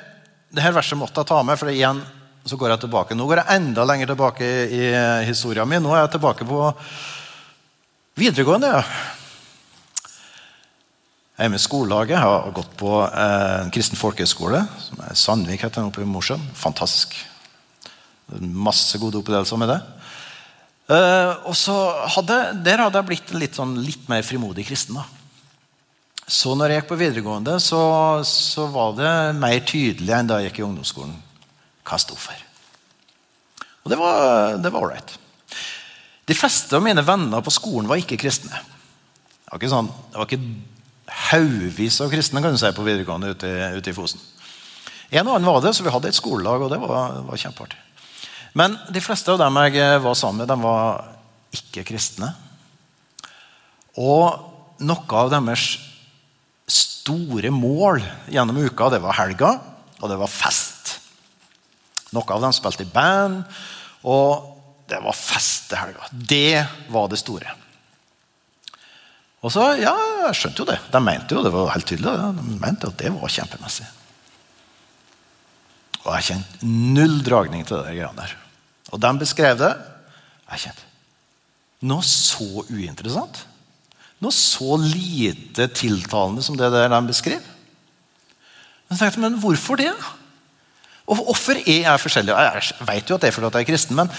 [0.54, 2.02] det her verset måtte jeg ta med, for igjen
[2.48, 3.16] så går jeg tilbake.
[3.16, 5.82] Nå går jeg enda lenger tilbake i, i historien min.
[5.84, 6.60] Nå er jeg tilbake på
[8.18, 8.76] videregående.
[8.78, 9.16] ja.
[11.38, 12.16] Jeg er med i skolelaget.
[12.16, 14.58] Jeg har gått på eh, en kristen folkehøyskole.
[14.82, 16.42] som er Sandvik heter den oppe i Mosjøen.
[16.58, 17.12] Fantastisk.
[18.42, 19.76] Masse gode opplevelser med det.
[20.88, 21.76] Uh, og så
[22.16, 24.98] hadde, Der hadde jeg blitt litt, sånn, litt mer frimodig kristen.
[24.98, 25.04] da.
[26.26, 27.82] Så når jeg gikk på videregående, så,
[28.26, 31.12] så, var det mer tydelig enn da jeg gikk i ungdomsskolen
[31.84, 32.40] hva jeg sto for.
[33.84, 35.14] Og det var, det var ålreit.
[36.26, 38.58] De fleste av mine venner på skolen var ikke kristne.
[38.58, 40.42] Det var ikke, sånn, det var ikke
[41.30, 44.20] haugevis av kristne kan du si, på videregående ute, ute i Fosen.
[45.08, 47.80] En og annen var det, så vi hadde et skolelag, og det var, var kjempeartig.
[48.58, 51.06] Men de fleste av dem jeg var sammen med, de var
[51.54, 52.32] ikke kristne.
[53.98, 55.70] Og noe av deres
[56.68, 59.54] store mål gjennom uka, det var helga,
[59.98, 60.98] og det var fest.
[62.12, 63.42] Noen av dem spilte i band,
[64.08, 64.54] og
[64.88, 66.08] det var fest til helga.
[66.12, 67.54] Det var det store.
[69.44, 69.92] Og så, ja,
[70.26, 70.78] jeg skjønte jo det.
[70.90, 72.14] De mente jo det var helt tydelig.
[72.34, 73.86] De mente at det var kjempemessig.
[76.02, 78.34] Og jeg kjente null dragning til det greiene der.
[78.90, 79.72] Og de beskrev det.
[80.48, 80.86] Jeg kjente
[81.86, 83.44] Noe så uinteressant.
[84.18, 87.44] Noe så lite tiltalende som det der de beskrev.
[88.88, 89.92] Men, tenkte, men hvorfor det?
[91.06, 92.34] Og hvorfor er jeg forskjellig?
[92.34, 94.10] Jeg vet jo at det er fordi jeg er kristen, men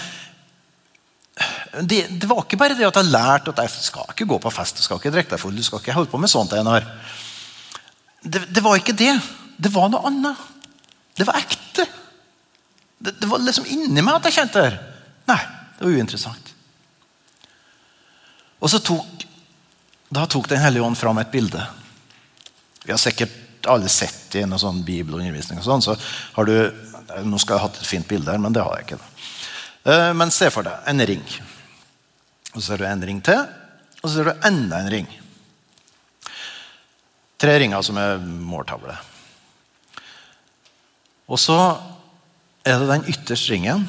[1.81, 4.51] det, det, var ikke bare det at jeg lærte at jeg skal ikke gå på
[4.53, 6.55] fest, du skal ikke drikke deg full, du skal ikke holde på med sånt.
[8.19, 9.13] Det, det var ikke det.
[9.59, 10.47] Det var noe annet.
[11.15, 11.85] Det var ekte.
[12.99, 14.79] Det, det, var liksom inni meg at jeg kjente det.
[15.29, 15.39] Nei,
[15.77, 16.53] det var uinteressant.
[18.59, 19.15] Og så tok
[20.09, 21.61] da tok Den hellige ånd fram et bilde.
[22.81, 25.59] Vi har sikkert alle sett det i en sånn bibelundervisning.
[25.59, 25.95] og sånn, så
[26.33, 26.55] har du,
[27.25, 28.97] Nå skal jeg ha hatt et fint bilde her, men det har jeg ikke.
[28.97, 29.05] da.
[29.85, 31.23] Eh, men se for deg en ring.
[32.53, 33.45] Og Så ser du en ring til,
[34.01, 35.07] og så ser du enda en ring.
[37.39, 38.97] Tre ringer som er måltavle.
[41.29, 41.59] Og så
[42.65, 43.85] er det den ytterste ringen.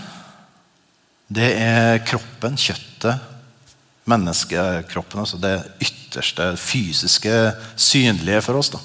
[1.31, 3.27] Det er kroppen, kjøttet,
[4.11, 7.35] Menneskekroppen, altså det ytterste fysiske,
[7.79, 8.73] synlige for oss.
[8.73, 8.81] da.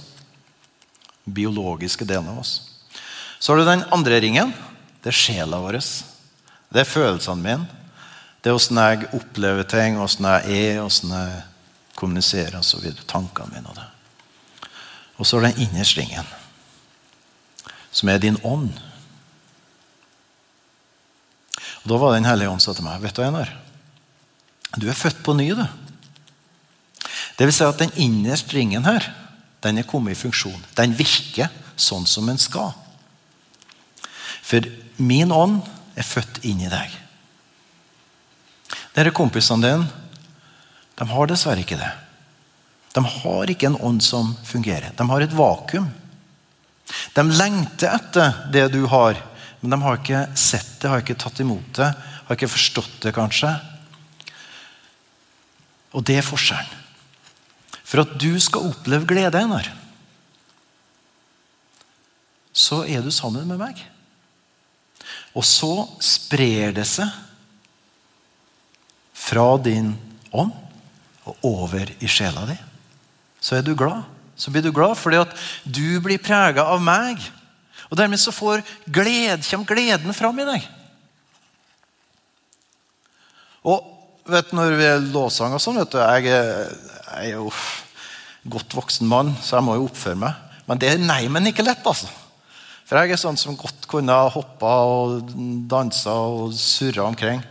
[1.25, 2.59] Biologiske delen av oss.
[3.39, 4.53] Så har du den andre ringen.
[5.01, 5.79] Det er sjela vår.
[6.75, 7.67] Det er følelsene mine.
[8.43, 11.37] Det er åssen jeg opplever ting, åssen jeg er, åssen jeg
[11.95, 12.89] kommuniserer osv.
[13.07, 13.85] Tankene mine og det.
[15.15, 16.27] Og så er den innerste ringen,
[17.95, 18.73] som er din ånd.
[21.85, 23.49] Og Da var Den hellige ånd sa til meg Vet du, Einar,
[24.75, 25.63] du er født på ny, du.
[27.39, 29.07] Det vil si at den innerste ringen her,
[29.63, 30.65] den er kommet i funksjon.
[30.75, 32.73] Den virker sånn som den skal.
[34.43, 34.59] For
[34.97, 35.61] min ånd
[35.95, 36.93] er født inn i deg.
[38.95, 40.03] Dere kompisene dine
[40.95, 41.91] de har dessverre ikke det.
[42.95, 44.93] De har ikke en ånd som fungerer.
[44.95, 45.89] De har et vakuum.
[47.15, 49.19] De lengter etter det du har,
[49.59, 51.89] men de har ikke sett det, har ikke tatt imot det,
[52.27, 53.51] har ikke forstått det, kanskje.
[55.95, 56.83] Og det er forskjellen.
[57.85, 59.67] For at du skal oppleve glede, Einar,
[62.55, 63.83] så er du sammen med meg.
[65.35, 65.71] Og så
[66.03, 67.09] sprer det seg
[69.25, 69.93] fra din
[70.35, 70.53] ånd
[71.25, 72.55] og over i sjela di.
[73.41, 74.05] Så er du glad.
[74.35, 77.19] Så blir du glad fordi at du blir prega av meg.
[77.89, 80.69] Og dermed så får gled, kommer gleden fram i deg.
[83.65, 83.81] Og
[84.29, 87.49] vet når vi er lovsang sånn, vet du, jeg, jeg er jo
[88.49, 90.37] godt voksen mann, så jeg må jo oppføre meg.
[90.69, 92.09] Men det er nei, men ikke lett, altså.
[92.85, 95.31] For jeg er sånn som godt kunne hoppa og
[95.69, 97.41] dansa og surra omkring.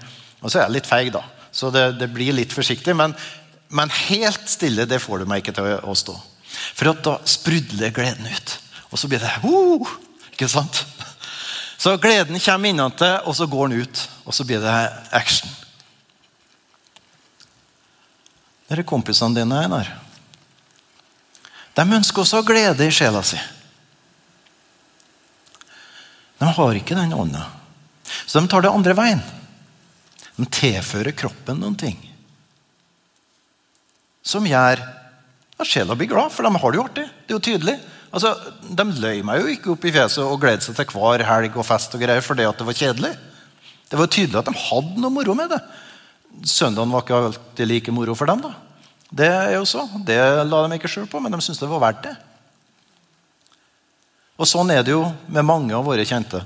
[0.40, 1.24] Og så er jeg litt feig, da.
[1.54, 2.94] Så det, det blir litt forsiktig.
[2.94, 3.16] Men,
[3.74, 6.14] men, helt stille det får du meg ikke til å, stå.
[6.78, 8.54] For da sprudler gleden ut.
[8.92, 9.94] Og så blir det uh,
[10.30, 10.84] Ikke sant?
[11.82, 14.04] Så gleden kommer innentil, og så går den ut.
[14.24, 14.76] Og så blir det
[15.12, 15.50] action.
[18.64, 19.90] Det er kompisene dine, Einar.
[21.74, 23.40] De ønsker også glede i sjela si.
[26.40, 27.46] De har ikke den ånda.
[28.26, 29.22] Så de tar det andre veien.
[30.36, 32.00] De tilfører kroppen noen ting
[34.24, 34.80] som gjør
[35.60, 37.04] at sjela blir glad, for de har det jo artig.
[37.26, 37.74] Det er jo tydelig.
[38.14, 38.30] Altså,
[38.64, 41.66] De løy meg jo ikke opp i fjeset og gledet seg til hver helg og
[41.68, 43.12] fest og greier fordi at det var kjedelig.
[43.90, 45.60] Det var tydelig at de hadde noe moro med det.
[46.48, 48.40] Søndagen var ikke alltid like moro for dem.
[48.42, 48.54] da.
[49.14, 49.84] Det er jo så.
[50.08, 50.18] Det
[50.48, 52.14] la de ikke skjul på, men de syntes det var verdt det.
[54.34, 56.42] Og Sånn er det jo med mange av våre kjente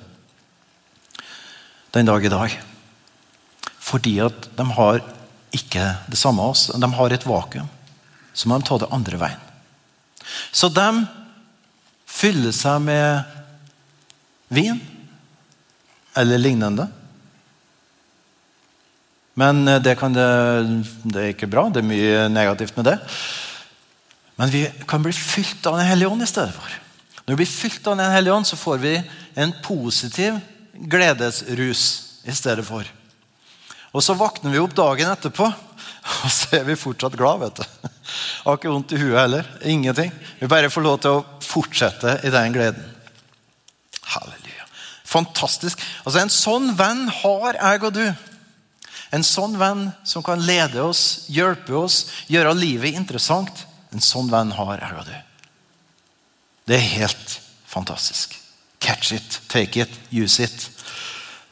[1.95, 2.53] den dag i dag.
[3.81, 5.01] Fordi at de har
[5.57, 6.67] ikke det samme av oss.
[6.77, 7.71] De har et vakuum.
[8.37, 9.47] Så må de ta det andre veien.
[10.53, 10.89] Så de
[12.09, 13.25] fyller seg med
[14.53, 14.81] vin
[16.19, 16.89] eller lignende.
[19.39, 21.69] Men det, det, det, er ikke bra.
[21.73, 22.99] Det er mye negativt med det.
[24.39, 26.77] Men vi kan bli fylt av Den hellige ånd i stedet for.
[27.29, 28.95] Når vi blir fylt av Den hellige ånd, så får vi
[29.37, 30.39] en positiv
[30.73, 31.83] gledesrus
[32.25, 32.89] i stedet for.
[33.93, 35.45] Og så våkner vi opp dagen etterpå,
[36.25, 37.43] og så er vi fortsatt glad.
[37.43, 37.91] vet du.
[38.47, 39.53] Har ikke vondt i huet heller.
[39.61, 40.09] Ingenting.
[40.41, 42.89] Vi bare får lov til å fortsette i den gleden.
[44.15, 44.65] Halleluja.
[45.05, 45.85] Fantastisk.
[46.09, 48.07] Altså En sånn venn har jeg og du.
[49.13, 53.67] En sånn venn som kan lede oss, hjelpe oss, gjøre livet interessant.
[53.93, 55.17] En sånn venn har jeg og du.
[56.69, 58.35] Det er helt fantastisk.
[58.81, 60.71] Catch it, take it, use it.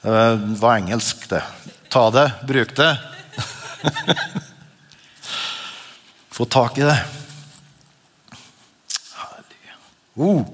[0.02, 1.42] Det var engelsk, det.
[1.88, 2.98] Ta det, bruk det.
[6.36, 6.98] Få tak i det.
[10.16, 10.44] Oh,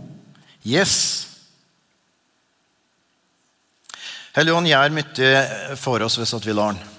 [0.62, 0.94] yes.
[4.34, 6.91] Helligånd gjør mye for oss hvis vi lar den.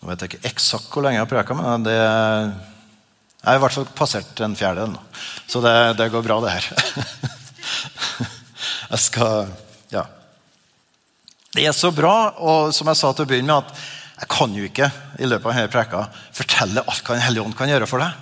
[0.00, 1.96] Nå vet jeg ikke eksakt hvor lenge jeg har preka, men det
[3.40, 5.00] jeg har i hvert fall passert en fjerdedel nå.
[5.48, 6.66] Så det, det, går bra, det her.
[8.92, 9.52] jeg skal
[9.94, 10.04] Ja.
[11.50, 14.52] Det er så bra, og som jeg sa til å begynne med, at jeg kan
[14.54, 16.02] jo ikke i løpet av denne preka
[16.36, 18.12] fortelle alt hva Den hellige ånd kan gjøre for deg.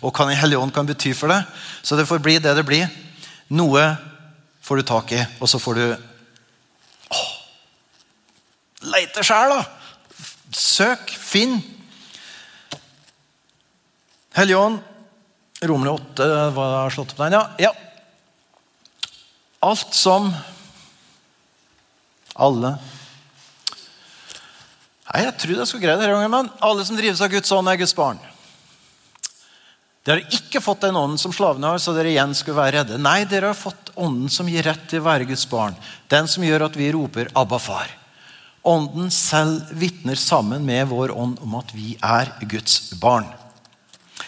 [0.00, 1.44] Og hva Den hellige ånd kan bety for deg.
[1.84, 2.88] Så det får bli det det blir.
[3.52, 3.84] Noe
[4.64, 5.86] får du tak i, og så får du
[8.82, 9.81] Leite sjæl, da!
[10.52, 11.60] Søk, finn.
[14.36, 14.80] Hellige Ånd,
[15.62, 16.26] Romerne 8
[16.56, 17.36] hva har slått opp der.
[17.36, 17.42] Ja.
[17.68, 17.72] ja.
[19.62, 20.32] Alt som
[22.34, 22.72] Alle
[25.12, 27.80] Nei, Jeg trodde jeg skulle greie det, men alle som drives av Guds ånd, er
[27.80, 28.20] Guds barn.
[30.02, 32.98] Dere har ikke fått den ånden som slavene har, så dere igjen skulle være redde.
[32.98, 35.76] Nei, dere har fått ånden som gir rett til å være Guds barn.
[36.10, 38.01] Den som gjør at vi roper 'Abba, far'.
[38.62, 43.26] Ånden selv vitner sammen med vår ånd om at vi er Guds barn.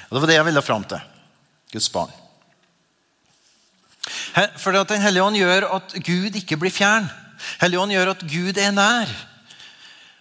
[0.09, 1.01] Og Det var det jeg ville fram til.
[1.73, 2.11] Guds barn.
[4.59, 7.07] Fordi at Den hellige ånd gjør at Gud ikke blir fjern.
[7.61, 9.11] Hellige ånd gjør at Gud er nær.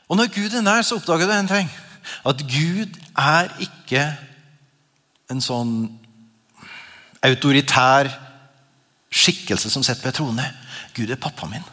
[0.07, 1.71] Og når Gud er nær, så oppdager du en ting.
[2.25, 4.05] At Gud er ikke
[5.31, 5.73] en sånn
[7.23, 8.11] autoritær
[9.13, 10.45] skikkelse som sitter ved trone.
[10.93, 11.69] Gud er pappaen min.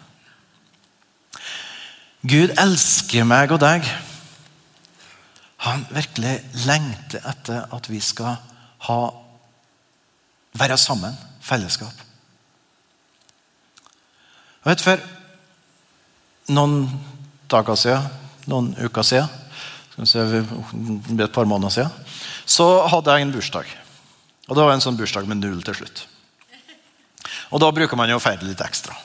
[2.20, 3.86] Gud elsker meg og deg.
[5.64, 8.36] Han virkelig lengter etter at vi skal
[8.86, 8.98] ha,
[10.56, 12.06] være sammen, fellesskap.
[14.60, 15.04] Jeg vet For
[16.52, 16.88] noen
[17.48, 18.08] dager siden,
[18.50, 19.28] noen uker siden,
[20.00, 21.92] et par måneder siden,
[22.44, 23.68] så hadde jeg en bursdag.
[24.48, 26.06] Og Det var en sånn bursdag med null til slutt.
[27.50, 28.96] Og Da bruker man jo å feire litt ekstra.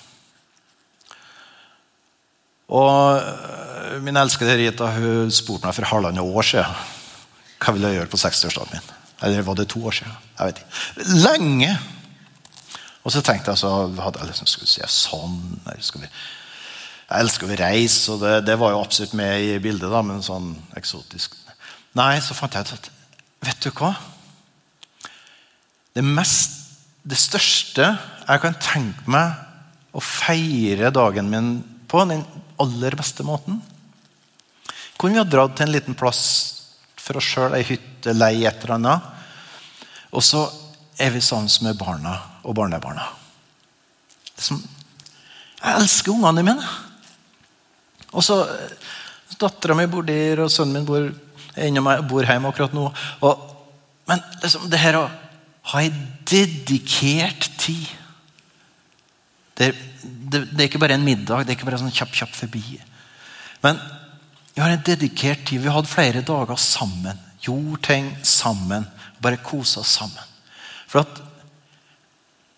[2.68, 6.94] Og øh, Min elskede Rita hun spurte meg for halvannet år siden
[7.62, 8.90] hva ville jeg gjøre på 60-årsdagen min.
[9.24, 10.12] Eller var det to år siden?
[10.38, 11.06] Jeg vet ikke.
[11.24, 11.70] Lenge!
[13.06, 17.58] Og så tenkte jeg så hadde jeg liksom, skulle si sånn vi, Jeg elsker å
[17.60, 21.38] reise, og det, det, var jo absolutt med i bildet, da, men sånn eksotisk.
[21.96, 22.92] Nei, så fant jeg ut at
[23.46, 23.92] Vet du hva?
[25.94, 26.56] Det, mest,
[27.06, 31.52] det største jeg kan tenke meg å feire dagen min
[31.88, 32.26] på, den
[32.62, 33.62] aller beste måten
[34.96, 36.22] Kunne vi ha dratt til en liten plass
[37.06, 39.10] for oss sjøl, ei hytte, lei et eller annet.
[40.16, 40.46] Og så
[40.98, 42.16] er vi sammen med barna
[42.48, 43.04] og barnebarna.
[44.40, 44.62] Som,
[45.60, 46.72] jeg elsker ungene mine.
[48.16, 48.40] Og så
[49.36, 51.10] Dattera mi bor der, og sønnen min bor
[51.84, 52.88] meg, bor hjemme akkurat nå.
[53.28, 53.46] Og,
[54.08, 55.06] men liksom, det her å
[55.74, 55.92] ha ei
[56.30, 57.90] dedikert tid
[59.60, 59.72] det,
[60.32, 62.80] det, det, er ikke bare en middag, det er ikke bare sånn kjapp, kjapp forbi.
[63.64, 63.80] Men
[64.56, 65.62] vi har en dedikert tid.
[65.62, 67.20] Vi har hatt flere dager sammen.
[67.44, 68.88] Gjort ting sammen.
[69.22, 70.32] Bare kosa oss sammen.
[70.88, 71.20] For at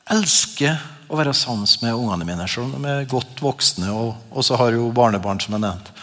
[0.08, 0.78] jeg elsker
[1.12, 3.90] å være sammen med ungene mine, selv om de er godt voksne.
[3.92, 5.96] Og, og så har jo barnebarn, som jeg nevnte.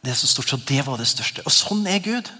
[0.00, 1.44] Det er så stort, så det var det største.
[1.44, 2.30] Og sånn er Gud.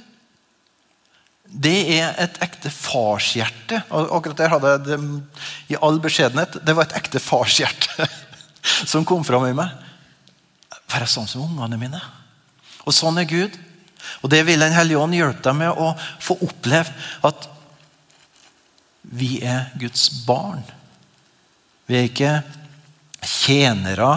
[1.51, 3.83] Det er et ekte farshjerte.
[3.91, 4.99] Og akkurat der hadde jeg det,
[5.75, 8.07] i all beskjedenhet Det var et ekte farshjerte
[8.93, 9.73] som kom fram i meg.
[10.91, 12.01] Være sånn som ungene mine.
[12.87, 13.59] Og sånn er Gud.
[14.23, 15.93] Og det vil Den hellige ånd hjelpe deg med å
[16.23, 16.95] få oppleve.
[17.27, 17.49] At
[19.11, 20.63] vi er Guds barn.
[21.91, 22.35] Vi er ikke
[23.27, 24.13] tjenere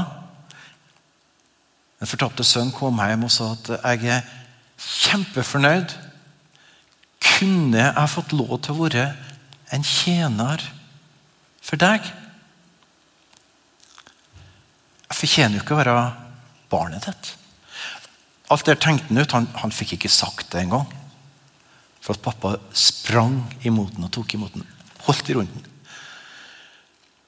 [2.03, 4.25] den fortapte sønn kom hjem og sa at jeg er
[4.75, 5.93] kjempefornøyd.
[7.23, 9.05] Kunne jeg fått lov til å være
[9.73, 10.63] en tjener
[11.63, 12.09] for deg?
[15.07, 15.95] Jeg fortjener jo ikke å være
[16.71, 17.31] barnet ditt.
[18.51, 19.35] Alt det tenkte han ut.
[19.37, 20.89] Han, han fikk ikke sagt det engang.
[22.03, 24.67] For at pappa sprang imot den og tok imot den.
[25.07, 25.71] Holdt i runden.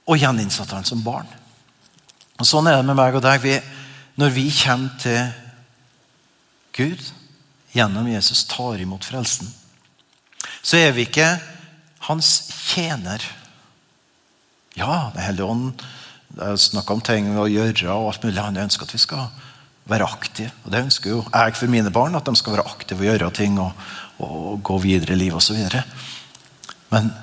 [0.05, 1.29] Og gjeninnsatte han som barn.
[2.35, 3.39] Og Sånn er det med meg og deg.
[3.41, 3.55] Vi
[4.15, 5.31] når vi kommer til
[6.75, 7.01] Gud
[7.75, 9.49] gjennom Jesus tar imot frelsen,
[10.65, 11.27] så er vi ikke
[12.07, 12.31] hans
[12.71, 13.21] tjener.
[14.75, 15.83] Ja, Det hellige ånd
[16.57, 18.41] snakker om ting å gjøre og alt mulig.
[18.41, 19.27] Han ønsker at vi skal
[19.85, 20.51] være aktive.
[20.65, 23.31] Og Det ønsker jo jeg for mine barn, at de skal være aktive og gjøre
[23.31, 23.71] ting og,
[24.19, 25.61] og gå videre i livet osv.
[26.91, 27.13] Men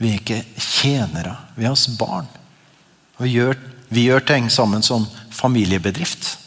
[0.00, 1.36] vi er ikke tjenere.
[1.56, 2.28] Vi er hans barn.
[3.20, 3.54] Vi gjør,
[3.90, 6.38] vi gjør ting sammen som familiebedrift.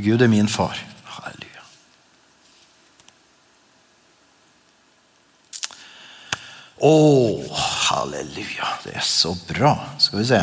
[0.00, 0.78] Gud er min far.
[1.04, 1.60] Halleluja.
[6.80, 6.94] Å,
[7.90, 8.68] halleluja.
[8.84, 9.74] Det er så bra.
[10.00, 10.40] Skal vi se.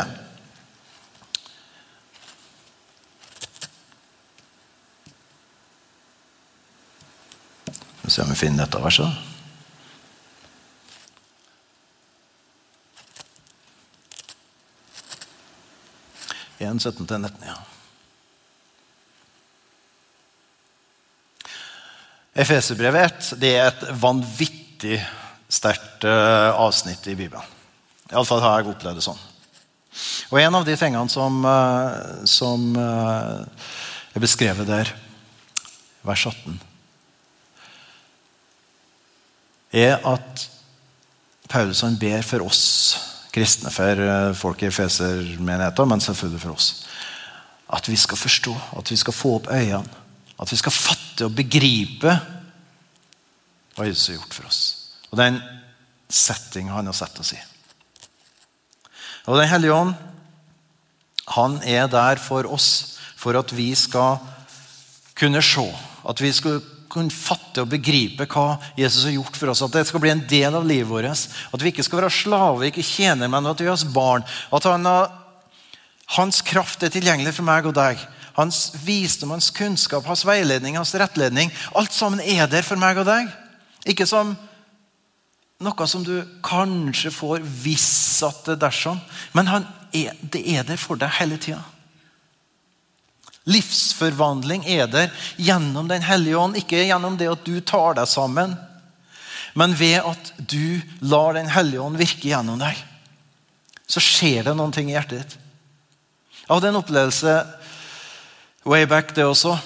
[7.64, 9.28] Skal vi se om vi finner dette verset.
[16.68, 17.30] igjen 17-19.
[17.46, 17.56] ja.
[22.38, 25.00] Efeserbrevet det er et vanvittig
[25.48, 27.56] sterkt eh, avsnitt i Bibelen.
[28.12, 29.20] Iallfall har jeg opplevd det sånn.
[30.30, 33.66] Og En av de tingene som, eh, som eh,
[34.14, 34.92] er beskrevet der,
[36.06, 36.60] vers 18,
[39.72, 40.48] er at
[41.48, 42.62] Paulus han ber for oss
[43.32, 44.00] kristne, for
[44.36, 46.68] folk i Feser-menigheten, men selvfølgelig for oss.
[47.72, 50.04] At vi skal forstå, at vi skal få opp øynene.
[50.40, 52.14] At vi skal fatte og begripe
[53.76, 54.77] hva Jesus har gjort for oss.
[55.10, 55.40] Og den
[56.08, 57.40] settinga han har satt oss i.
[59.28, 59.94] Og Den hellige ånd,
[61.36, 64.16] han er der for oss for at vi skal
[65.18, 65.66] kunne se.
[66.08, 69.62] At vi skal kunne fatte og begripe hva Jesus har gjort for oss.
[69.66, 71.26] At det skal bli en del av livet vårt.
[71.52, 74.24] At vi ikke skal være slaver, ikke tjener men at vi er hans barn.
[74.54, 75.10] At han har,
[76.16, 78.00] hans kraft er tilgjengelig for meg og deg.
[78.38, 81.52] Hans visdom, hans kunnskap, hans veiledning, hans rettledning.
[81.76, 83.28] Alt sammen er der for meg og deg.
[83.88, 84.36] Ikke som
[85.58, 87.88] noe som du kanskje får hvis
[88.26, 89.00] at det dersom.
[89.34, 91.62] Men er, det er der for deg hele tida.
[93.48, 96.58] Livsforvandling er der gjennom Den hellige ånd.
[96.60, 98.54] Ikke gjennom det at du tar deg sammen,
[99.56, 102.76] men ved at du lar Den hellige ånd virke gjennom deg.
[103.88, 105.38] Så skjer det noen ting i hjertet ditt.
[106.44, 107.32] Jeg hadde en opplevelse
[108.68, 109.56] way back, det også.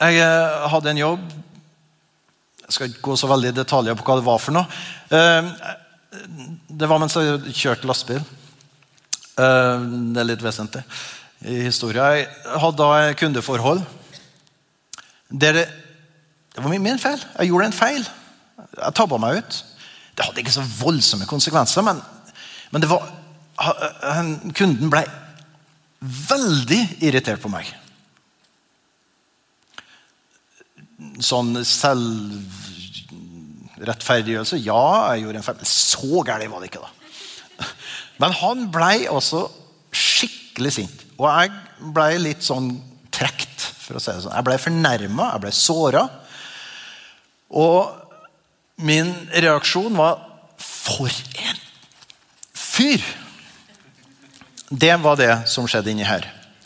[0.00, 1.24] Jeg eh, hadde en jobb
[2.64, 4.64] Jeg skal ikke gå så veldig i detaljer på hva det var for noe.
[5.12, 5.50] Eh,
[6.80, 8.24] det var mens jeg kjørte lastebil.
[9.34, 9.84] Eh,
[10.14, 10.84] det er litt vesentlig
[11.44, 12.16] i historien.
[12.16, 13.82] Jeg hadde da kundeforhold
[15.34, 15.64] der det,
[16.54, 17.20] det var min feil.
[17.38, 18.08] Jeg gjorde en feil.
[18.78, 19.60] Jeg tabba meg ut.
[20.14, 21.98] Det hadde ikke så voldsomme konsekvenser, men,
[22.70, 23.08] men var,
[24.54, 25.02] kunden ble
[26.04, 27.66] veldig irritert på meg.
[31.24, 35.58] Sånn selvrettferdiggjørelse Ja, jeg gjorde en feil.
[35.68, 36.90] Så gæren var det ikke, da.
[38.22, 39.40] Men han blei også
[39.94, 40.98] skikkelig sint.
[41.18, 41.48] Og jeg
[41.94, 42.68] ble litt sånn
[43.14, 44.36] trekt, for å si det sånn.
[44.36, 46.04] Jeg ble fornærma, jeg ble såra.
[47.54, 47.78] Og
[48.82, 50.14] min reaksjon var
[50.58, 51.10] For
[51.44, 51.58] en
[52.54, 53.02] fyr!
[54.70, 56.24] Det var det som skjedde inni her.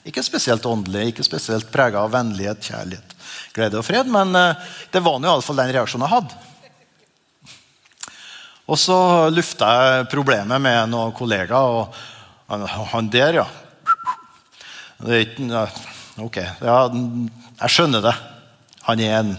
[0.08, 3.16] Ikke spesielt åndelig, ikke spesielt prega av vennlighet, kjærlighet,
[3.56, 6.44] glede og fred, men eh, det var nå iallfall den reaksjonen jeg hadde.
[8.68, 8.98] Og så
[9.32, 13.46] lufta jeg problemet med noen kollegaer, og han der, ja.
[14.98, 15.62] Det er ikke,
[16.24, 16.78] ok, ja,
[17.60, 18.14] Jeg skjønner det.
[18.88, 19.36] Han er en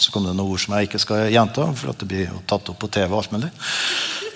[0.00, 2.70] Så kom det noen ord som jeg ikke skal gjenta, for at det blir tatt
[2.72, 3.10] opp på TV.
[3.12, 3.50] og alt mulig.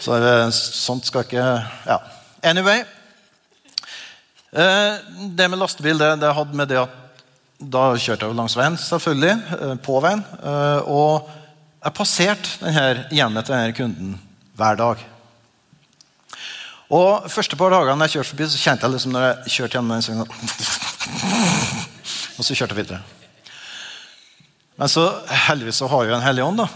[0.05, 0.19] Så
[0.53, 1.45] sånt skal ikke
[1.87, 1.97] ja.
[2.45, 2.85] Anyway.
[4.53, 4.99] Eh,
[5.33, 7.06] det med lastebil det, det hadde med det at
[7.57, 9.35] da kjørte jeg langs veien, selvfølgelig.
[9.57, 10.23] Eh, på veien.
[10.43, 11.29] Eh, og
[11.81, 14.17] jeg passerte denne, hjemmet til denne kunden
[14.57, 15.05] hver dag.
[16.93, 19.95] Og første par dagene jeg kjørte forbi, så kjente jeg liksom når jeg kjørte gjennom
[19.97, 20.29] den svingen
[22.37, 23.01] Og så kjørte jeg videre.
[24.77, 25.07] Men så
[25.49, 26.61] heldigvis så har jeg jo en hellig ånd.
[26.61, 26.69] da.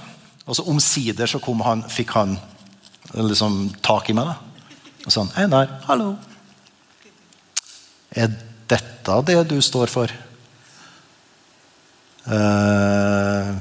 [0.46, 2.38] Og så omsider så kom han, fikk han
[3.12, 4.32] liksom tak i meg.
[4.32, 4.34] da.
[5.04, 6.14] Og sånn Einar, hallo.
[8.10, 8.32] Er
[8.70, 10.10] dette det du står for?
[12.26, 13.56] Uh,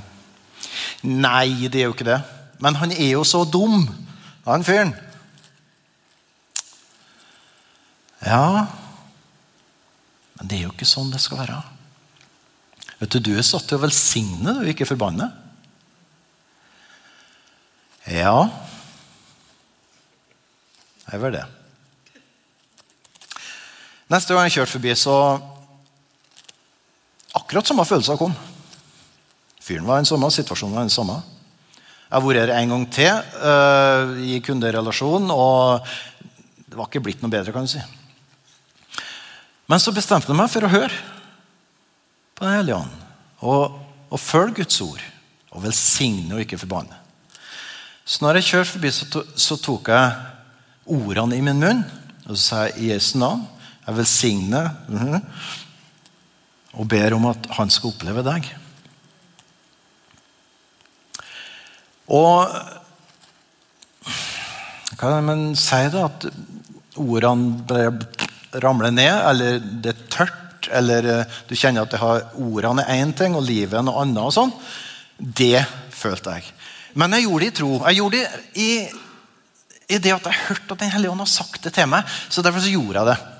[1.03, 2.19] nei, det er jo ikke det.
[2.59, 3.85] Men han er jo så dum,
[4.47, 4.91] han fyren.
[8.25, 8.67] Ja,
[10.39, 11.61] men det er jo ikke sånn det skal være.
[12.99, 15.29] Vet Du du er satt til å velsigne, du, ikke forbanne.
[18.09, 18.49] Ja
[21.05, 21.45] Det er vel det.
[24.09, 25.15] Neste gang jeg kjørte forbi, så
[27.37, 28.33] Akkurat samme følelser kom.
[29.61, 31.19] Fyren var den samme, situasjonen var den samme.
[32.09, 33.11] Jeg har vært her en gang til
[33.43, 35.85] uh, i kunderelasjon, og
[36.65, 37.81] det var ikke blitt noe bedre, kan du si.
[39.69, 40.95] Men så bestemte jeg meg for å høre
[42.33, 43.05] på Den hellige ånd.
[43.45, 43.77] Og,
[44.09, 45.03] og følge Guds ord.
[45.53, 46.97] Og velsigne og ikke forbanne.
[48.09, 50.15] Så når jeg kjørte forbi, så, to, så tok jeg
[50.89, 51.83] ordene i min munn.
[52.25, 53.45] Og så sa jeg i Jesu navn.
[53.85, 55.21] Jeg velsigner mm -hmm,
[56.79, 58.47] og ber om at han skal oppleve deg.
[62.09, 62.49] Og
[64.99, 66.27] kan man si det at
[66.99, 67.89] ordene
[68.63, 73.03] ramler ned, eller det er tørt, eller eh, du kjenner at det har ordene er
[73.03, 74.23] én ting og livet er noe annet.
[74.23, 74.51] og sånn,
[75.17, 75.61] Det
[75.93, 76.49] følte jeg.
[76.99, 77.71] Men jeg gjorde det i tro.
[77.85, 78.71] Jeg gjorde det i,
[79.93, 82.07] i det at jeg hørte at Den hellige ånd har sagt det til meg.
[82.29, 83.38] Så derfor så gjorde jeg det.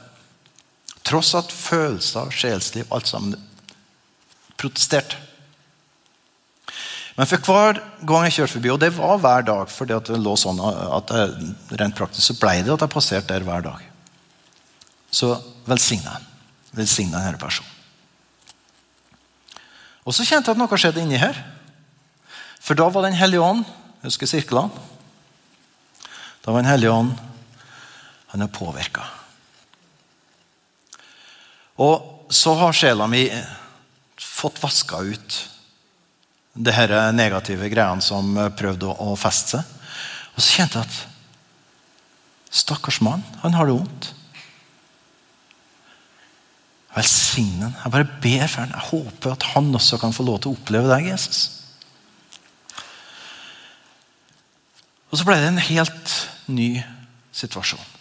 [1.10, 3.34] Tross at følelser, sjelsliv, alt sammen
[4.60, 5.18] protesterte.
[7.18, 10.20] Men for hver gang jeg kjørte forbi, og det var hver dag fordi at det
[10.22, 13.90] lå sånn at jeg, rent praktisk så ble det at jeg passerte der hver dag
[15.12, 15.34] så
[15.66, 16.26] velsigna han.
[16.78, 17.76] Velsigna denne personen.
[20.06, 21.38] Og så kjente jeg at noe skjedde inni her.
[22.62, 23.64] For da var Den hellige ånd
[24.04, 24.70] Husker sirklene?
[26.44, 27.14] Da var Den hellige ånd
[28.32, 29.06] Han er påvirka.
[31.80, 33.24] Og så har sjela mi
[34.20, 35.38] fått vaska ut
[36.60, 39.76] det her negative greiene som prøvde å feste seg.
[40.36, 44.10] Og så kjente jeg at stakkars mann, han har det vondt.
[46.96, 47.78] Velsign ham.
[47.84, 48.74] Jeg bare ber for ham.
[48.74, 51.42] Jeg håper at han også kan få lov til å oppleve deg, Jesus.
[55.10, 56.16] Og så ble det en helt
[56.52, 56.72] ny
[57.34, 57.99] situasjon.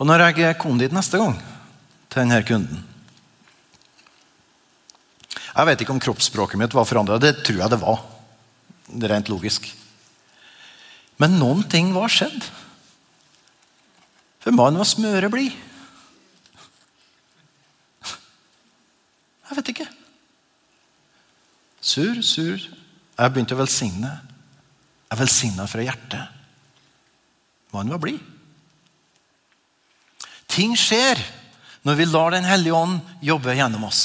[0.00, 1.36] Og når jeg kom dit neste gang,
[2.10, 2.86] til denne kunden
[5.50, 7.18] Jeg vet ikke om kroppsspråket mitt var forandra.
[7.18, 8.00] Det tror jeg det var.
[8.86, 9.66] Det er Rent logisk.
[11.20, 12.46] Men noen ting var skjedd.
[14.40, 15.52] For mannen var smøreblid.
[19.50, 19.88] Jeg vet ikke.
[21.82, 22.62] Sur, sur.
[22.62, 24.14] Jeg begynte å velsigne.
[25.10, 26.38] Jeg velsigna fra hjertet.
[27.74, 28.29] Mannen var blid.
[30.50, 31.20] Ting skjer
[31.86, 34.02] når vi lar Den hellige ånd jobbe gjennom oss.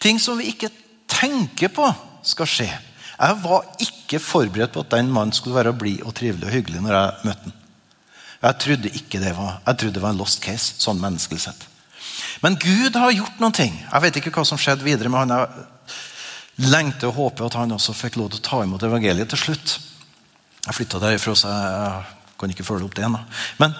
[0.00, 0.70] Ting som vi ikke
[1.10, 1.88] tenker på
[2.24, 2.70] skal skje.
[3.14, 6.82] Jeg var ikke forberedt på at den mannen skulle være blid og trivelig og hyggelig
[6.82, 7.60] når jeg møtte den.
[8.44, 11.62] Jeg trodde ikke det var, jeg trodde det var en lost case, sånn menneskelig sett.
[12.44, 13.76] Men Gud har gjort noen ting.
[13.78, 15.32] Jeg vet ikke hva som skjedde videre men.
[15.32, 19.40] Jeg lengter og håper at han også fikk lov til å ta imot evangeliet til
[19.40, 19.78] slutt.
[20.66, 23.22] Jeg flytta derifra, så jeg kan ikke følge opp det ennå.
[23.62, 23.74] Men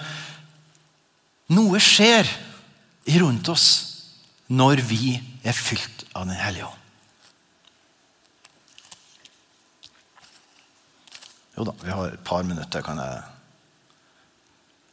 [1.53, 2.29] noe skjer
[3.21, 3.67] rundt oss
[4.47, 5.15] når vi
[5.45, 6.81] er fylt av Den hellige ånd.
[11.55, 13.21] Jo da, vi har et par minutter, kan jeg,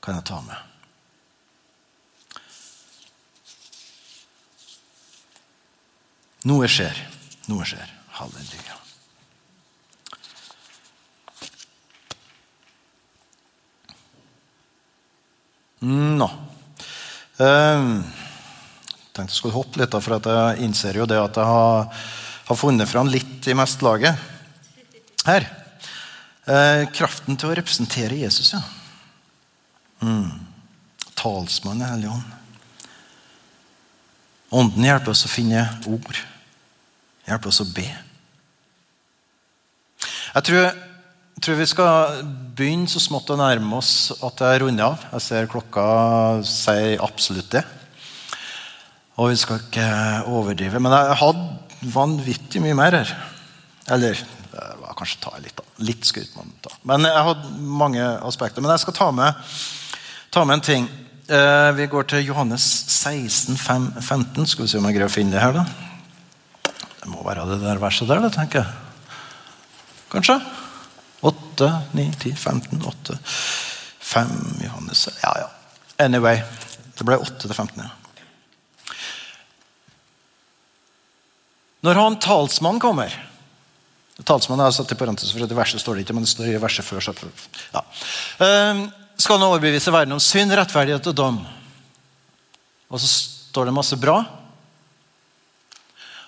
[0.02, 0.68] kan jeg ta med.
[6.46, 7.02] Noe skjer.
[7.50, 7.90] Noe skjer.
[8.18, 8.71] Halleluja.
[15.82, 16.28] Nå.
[17.42, 17.88] Um,
[19.10, 22.04] tenkte jeg skulle hoppe litt, for jeg innser jo det at jeg har,
[22.46, 24.20] har funnet fram litt i mestlaget
[25.26, 25.48] her.
[26.46, 28.62] Uh, kraften til å representere Jesus, ja.
[30.02, 30.30] Mm.
[31.18, 32.30] Talsmann i Hellige Ånd.
[34.52, 36.18] Ånden hjelper oss å finne ord.
[37.26, 37.86] Hjelper oss å be.
[40.32, 40.66] Jeg tror
[41.42, 42.18] jeg tror vi skal
[42.54, 45.06] begynne så smått å nærme oss at jeg runder av.
[45.16, 45.86] Jeg ser klokka
[46.46, 47.64] sier absolutt det.
[49.18, 49.88] Og vi skal ikke
[50.30, 50.78] overdrive.
[50.78, 53.10] Men jeg hadde vanvittig mye mer her.
[53.90, 55.66] Eller jeg kanskje ta litt, da.
[55.82, 56.76] litt skryt man ta.
[56.86, 58.62] Men jeg hadde mange aspekter.
[58.62, 59.58] Men jeg skal ta med,
[60.30, 60.90] ta med en ting.
[61.26, 64.46] Eh, vi går til Johannes 16, 5, 15.
[64.54, 65.66] Skal vi se om jeg greier å finne det her, da.
[67.02, 69.16] Det må være det der verset der, det, tenker jeg.
[70.14, 70.44] Kanskje?
[71.22, 73.18] 8, 9, 10, 15, 8,
[74.12, 74.28] 5
[74.64, 75.50] Johannes Ja, ja.
[76.04, 76.42] Anyway.
[76.98, 77.82] Det ble 8 til 15.
[77.82, 77.90] ja.
[81.82, 83.14] Når han talsmann kommer
[84.22, 86.58] Talsmannen er satt i parentes, for det verset står det ikke, men det står i
[86.60, 87.00] verset før.
[87.72, 87.80] Ja.
[88.44, 88.84] Ehm,
[89.16, 91.38] skal han overbevise verden om synd, rettferdighet og dom.
[92.92, 94.20] Og så står det masse bra.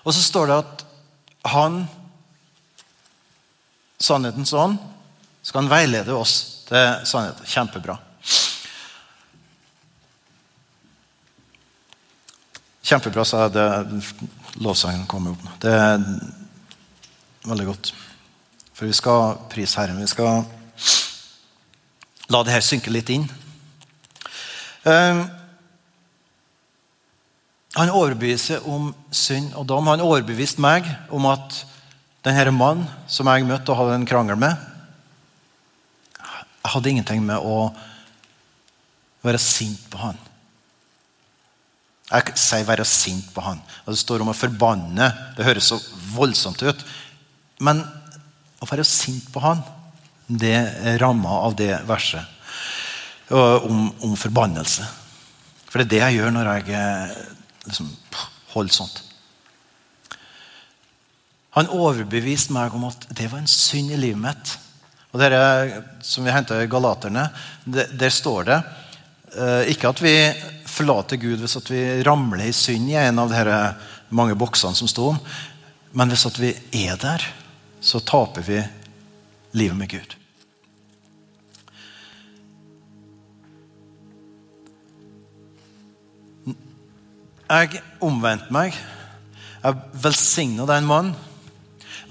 [0.03, 0.83] Og så står det at
[1.53, 1.85] han
[4.01, 4.77] sannhetens ånd,
[5.45, 7.43] skal han veilede oss til sannhet.
[7.47, 7.97] Kjempebra.
[12.85, 13.55] Kjempebra, sa jeg.
[13.55, 15.53] Det lovsangen kommer opp nå.
[15.61, 16.03] Det er
[17.49, 17.93] veldig godt.
[18.75, 20.01] For vi skal prise Herren.
[20.01, 20.43] Vi skal
[22.29, 23.25] la det her synke litt inn.
[24.85, 25.25] Uh,
[27.75, 29.89] han overbeviser om synd og dom.
[29.91, 31.63] Han overbeviste meg om at
[32.25, 34.55] denne mannen som jeg møtte og hadde en krangel med
[36.17, 37.69] Jeg hadde ingenting med å
[39.25, 40.17] være sint på han.
[42.09, 43.61] Jeg sier 'være sint på han'.
[43.85, 45.35] Det står om å forbanne.
[45.37, 45.79] Det høres så
[46.13, 46.85] voldsomt ut.
[47.59, 47.81] Men
[48.61, 49.63] å være sint på han,
[50.27, 52.25] det er ramma av det verset
[53.29, 54.85] om, om, forbannelse.
[55.69, 57.15] For det er det jeg gjør når jeg eh,
[57.65, 57.89] liksom,
[58.53, 59.01] holder sånt.
[61.55, 64.55] Han overbeviste meg om at det var en synd i livet mitt.
[65.15, 67.29] Og dere, som vi henta i Galaterne,
[67.65, 70.15] der står det eh, ikke at vi
[70.67, 73.59] forlater Gud hvis vi ramler i synd i en av de
[74.15, 75.19] mange boksene som sto om,
[75.95, 76.51] men hvis vi
[76.83, 77.23] er der,
[77.79, 78.59] så taper vi
[79.55, 80.15] livet med Gud.
[87.45, 88.75] Jeg omvendte meg.
[89.61, 91.15] Jeg velsigna den mannen.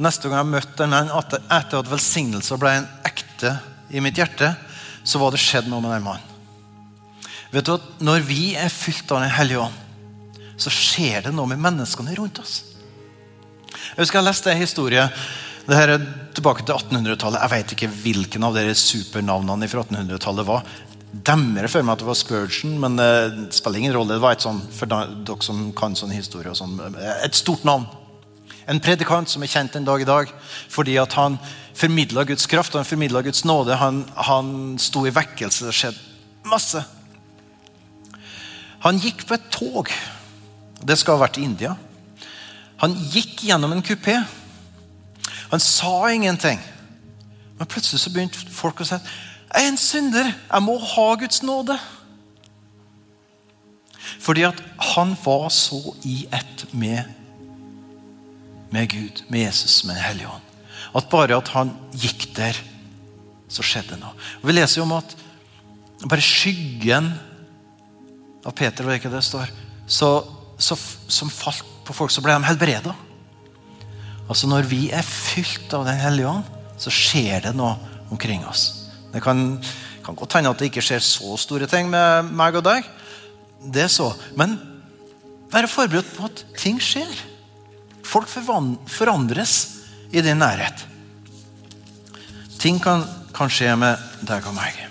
[0.03, 3.57] Neste gang jeg møtte en etter at velsignelsen ble en ekte
[3.95, 4.55] i mitt hjerte,
[5.05, 6.30] så var det skjedd noe med den mannen.
[7.55, 9.80] Vet du at Når vi er fylt av Den hellige ånd,
[10.57, 12.62] så skjer det noe med menneskene rundt oss.
[13.95, 15.09] Jeg husker jeg leste en historie
[15.64, 16.03] det her er
[16.36, 17.40] tilbake til 1800-tallet.
[17.40, 20.66] Jeg vet ikke hvilken av dere supernavnene fra 1800-tallet var.
[21.24, 24.12] Demmer for meg at det var Spurgeon, men det spiller ingen rolle.
[24.12, 26.76] Det var et sånn, for dere som kan sånn historie sånn,
[27.24, 27.86] et stort navn.
[28.68, 30.30] En predikant som er kjent en dag i dag
[30.72, 31.38] fordi at han
[31.74, 33.76] formidla Guds kraft og han formidla Guds nåde.
[33.76, 35.66] Han, han sto i vekkelse.
[35.68, 36.84] Det skjedde masse.
[38.84, 39.90] Han gikk på et tog.
[40.84, 41.74] Det skal ha vært i India.
[42.82, 44.18] Han gikk gjennom en kupé.
[45.50, 46.60] Han sa ingenting.
[47.58, 48.98] Men plutselig så begynte folk å si
[49.54, 50.32] jeg er en synder.
[50.34, 51.76] Jeg må ha Guds nåde.
[54.20, 54.58] Fordi at
[54.94, 57.06] han var så i ett med,
[58.74, 60.42] med Gud, med Jesus, med Den hellige ånd.
[60.94, 62.58] At bare at han gikk der,
[63.50, 64.14] så skjedde noe.
[64.42, 65.14] Og Vi leser jo om at
[66.04, 67.12] bare skyggen
[68.44, 69.50] av Peter, var ikke det står,
[69.86, 70.10] så,
[70.58, 70.76] så,
[71.08, 72.94] som falt på folk, så ble de helbreda.
[74.24, 76.44] Altså Når vi er fylt av Den hellige ånd,
[76.80, 77.76] så skjer det noe
[78.12, 78.90] omkring oss.
[79.12, 79.60] Det kan,
[80.04, 82.88] kan godt hende at det ikke skjer så store ting med meg og deg.
[83.62, 84.10] Det er så.
[84.36, 84.56] Men
[85.52, 87.12] være forberedt på at ting skjer.
[88.05, 89.55] Folk forandres
[90.12, 90.86] i din nærhet.
[92.61, 94.84] Ting kan, kan skje med deg og meg.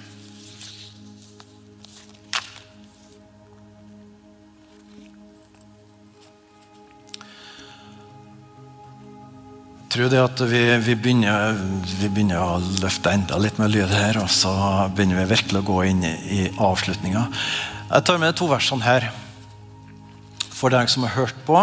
[9.94, 11.54] tror det at vi, vi, begynner,
[12.00, 14.54] vi, begynner, å løfte enda litt med lyd her, og så
[14.90, 17.28] begynner vi virkelig å gå inn i, i avslutninga.
[17.92, 19.12] Jeg tar med to versene her
[20.50, 21.60] for deg som har hørt på.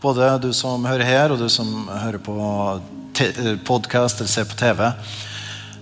[0.00, 2.34] Både du som hører her, og du som hører på
[3.66, 4.84] podkast eller ser på TV.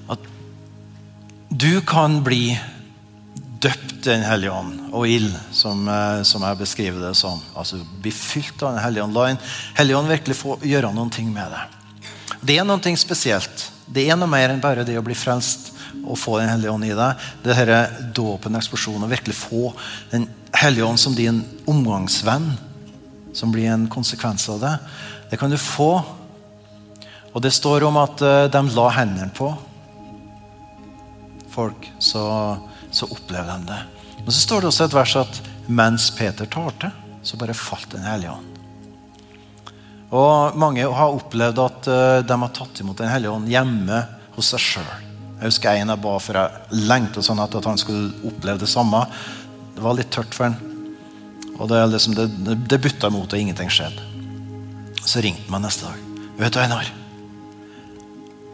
[0.08, 0.30] At
[1.52, 2.56] du kan bli
[3.60, 7.40] døpt Den hellige ånd og ild, som, eh, som, jeg beskriver det som.
[7.58, 9.14] Altså Bli fylt av Den hellige ånd.
[9.16, 9.40] La Den
[9.74, 11.64] hellige ånd virkelig få gjøre noen ting med det.
[12.40, 13.70] Det er noe spesielt.
[13.86, 15.72] Det er noe mer enn bare det å bli frelst
[16.06, 17.26] og få Den hellige ånd i deg.
[17.42, 19.74] Det er dåpen, eksplosjonen, å virkelig få
[20.12, 22.52] Den hellige ånd som din omgangsvenn,
[23.36, 24.74] som blir en konsekvens av det.
[25.30, 25.90] Det kan du få.
[27.36, 29.50] Og det står om at eh, de la hendene på
[31.52, 32.56] folk, så,
[32.92, 33.80] så opplevde de det.
[34.24, 36.90] Men så står det også et vers at mens Peter talte,
[37.26, 38.52] så bare falt Den hellige ånd.
[40.16, 44.04] Og Mange har opplevd at eh, de har tatt imot Den hellige ånd hjemme
[44.36, 45.04] hos seg sjøl.
[45.36, 49.02] Jeg husker en jeg ba for jeg lengta sånn at, han skulle oppleve det samme.
[49.76, 50.75] Det var litt tørt for han.
[51.56, 54.02] Og Det, liksom, det, det butta imot, og ingenting skjedde.
[55.06, 56.00] Så ringte han meg neste dag.
[56.36, 56.88] Vet du, Einar.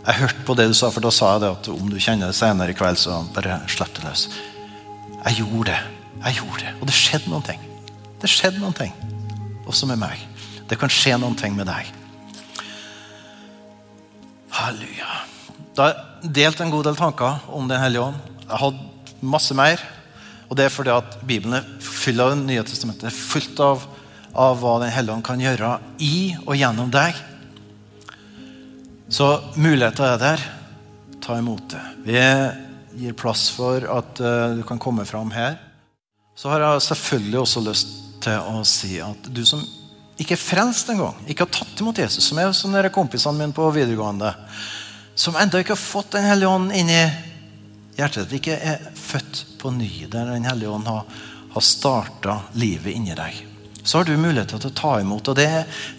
[0.02, 2.30] Jeg hørte på det du sa, for da sa jeg det at om du kjenner
[2.30, 4.26] det senere i kveld, så bare slipp det løs.
[5.22, 5.80] Jeg gjorde det.
[6.24, 6.74] Jeg gjorde det.
[6.80, 7.62] Og det skjedde noen ting.
[8.22, 8.94] Det skjedde noen ting.
[9.66, 10.22] Også med meg.
[10.70, 11.90] Det kan skje noen ting med deg.
[14.52, 15.10] Halleluja.
[15.76, 18.18] Da har jeg en god del tanker om Den hellige ånd.
[18.42, 19.80] Jeg hadde masse mer.
[20.52, 23.08] Og det er fordi at Bibelen er full av Det nye testamentet.
[23.08, 23.86] er fullt av,
[24.36, 27.16] av hva Den hellige ånd kan gjøre i og gjennom deg.
[29.08, 30.42] Så muligheter er der.
[31.24, 31.80] Ta imot det.
[32.04, 32.18] Vi
[33.00, 35.56] gir plass for at uh, du kan komme fram her.
[36.36, 39.62] Så har jeg selvfølgelig også lyst til å si at du som
[40.20, 43.56] ikke er frelst engang, ikke har tatt imot Jesus, som er som dere kompisene mine
[43.56, 44.34] på videregående,
[45.16, 47.00] som ennå ikke har fått Den hellige ånd inn i
[47.96, 51.06] hjertet ikke er født på ny, der Den hellige ånd har,
[51.54, 53.38] har starta livet inni deg,
[53.82, 55.30] så har du mulighet til å ta imot.
[55.30, 55.48] Og det,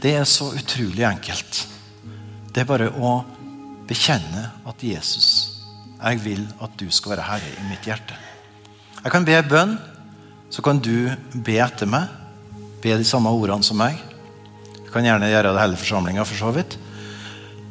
[0.04, 1.64] det er så utrolig enkelt.
[2.54, 3.16] Det er bare å
[3.90, 5.28] bekjenne at Jesus,
[5.98, 8.16] jeg vil at du skal være herre i mitt hjerte.
[9.04, 9.76] Jeg kan be bønn,
[10.54, 12.08] så kan du be etter meg.
[12.84, 14.00] Be de samme ordene som meg.
[14.84, 16.78] Du kan gjerne gjøre det hele forsamlinga, for så vidt.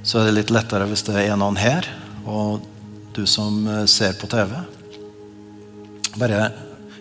[0.02, 1.86] Så er det litt lettere hvis det er noen her,
[2.26, 2.64] og
[3.14, 4.56] du som eh, ser på TV.
[6.20, 6.50] Bare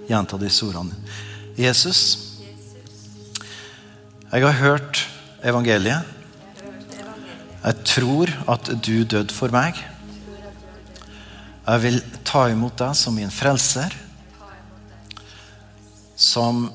[0.07, 0.95] gjenta disse ordene.
[1.59, 2.31] Jesus,
[4.31, 5.01] jeg har hørt
[5.43, 6.07] evangeliet.
[7.61, 9.75] Jeg tror at du døde for meg.
[11.67, 13.93] Jeg vil ta imot deg som min frelser.
[16.15, 16.69] Som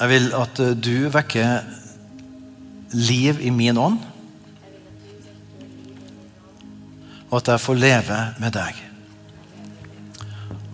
[0.00, 1.64] jeg vil at du vekker
[2.98, 3.98] liv i min ånd.
[7.30, 8.89] Og at jeg får leve med deg.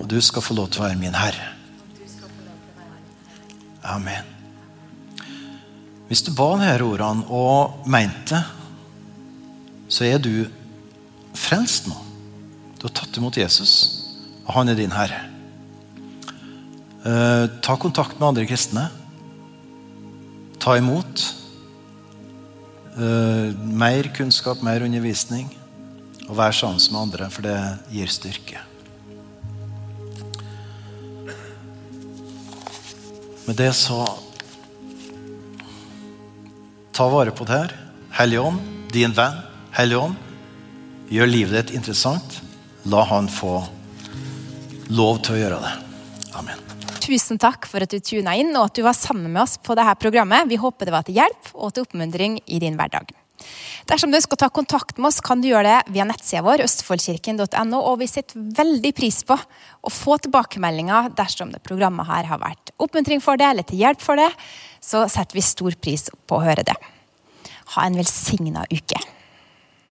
[0.06, 1.48] Og du skal få lov til å være min herre.
[3.82, 4.30] Amen.
[6.06, 8.38] Hvis du ba disse ordene og mente
[9.90, 10.46] så er du
[11.34, 11.96] frelst nå.
[12.78, 13.72] Du har tatt imot Jesus,
[14.46, 15.24] og han er din herre.
[17.06, 18.88] Eh, ta kontakt med andre kristne
[20.66, 21.34] ta imot.
[22.96, 25.50] eh, mer kunnskap, mer undervisning.
[26.28, 28.75] Og vær sammen med andre, for det gir styrke.
[33.46, 34.02] Med det så
[36.96, 37.72] Ta vare på det her.
[38.16, 38.60] Hellige Ånd,
[38.92, 39.34] din venn.
[39.76, 40.14] Hellige Ånd,
[41.12, 42.38] gjør livet ditt interessant.
[42.88, 43.58] La han få
[44.96, 45.74] lov til å gjøre det.
[46.40, 46.62] Amen.
[47.04, 49.76] Tusen takk for at du tuna inn og at du var sammen med oss på
[49.76, 50.48] dette programmet.
[50.48, 53.12] Vi håper det var til hjelp og til oppmuntring i din hverdag.
[53.86, 56.64] Dersom du ønsker å ta kontakt med oss, kan du gjøre det via nettsida vår,
[56.66, 57.80] østfoldkirken.no.
[57.80, 62.74] Og vi setter veldig pris på å få tilbakemeldinger dersom det programmet her har vært
[62.82, 64.30] oppmuntring for det, eller til hjelp for det.
[64.82, 66.76] Så setter vi stor pris på å høre det.
[67.76, 69.02] Ha en velsigna uke.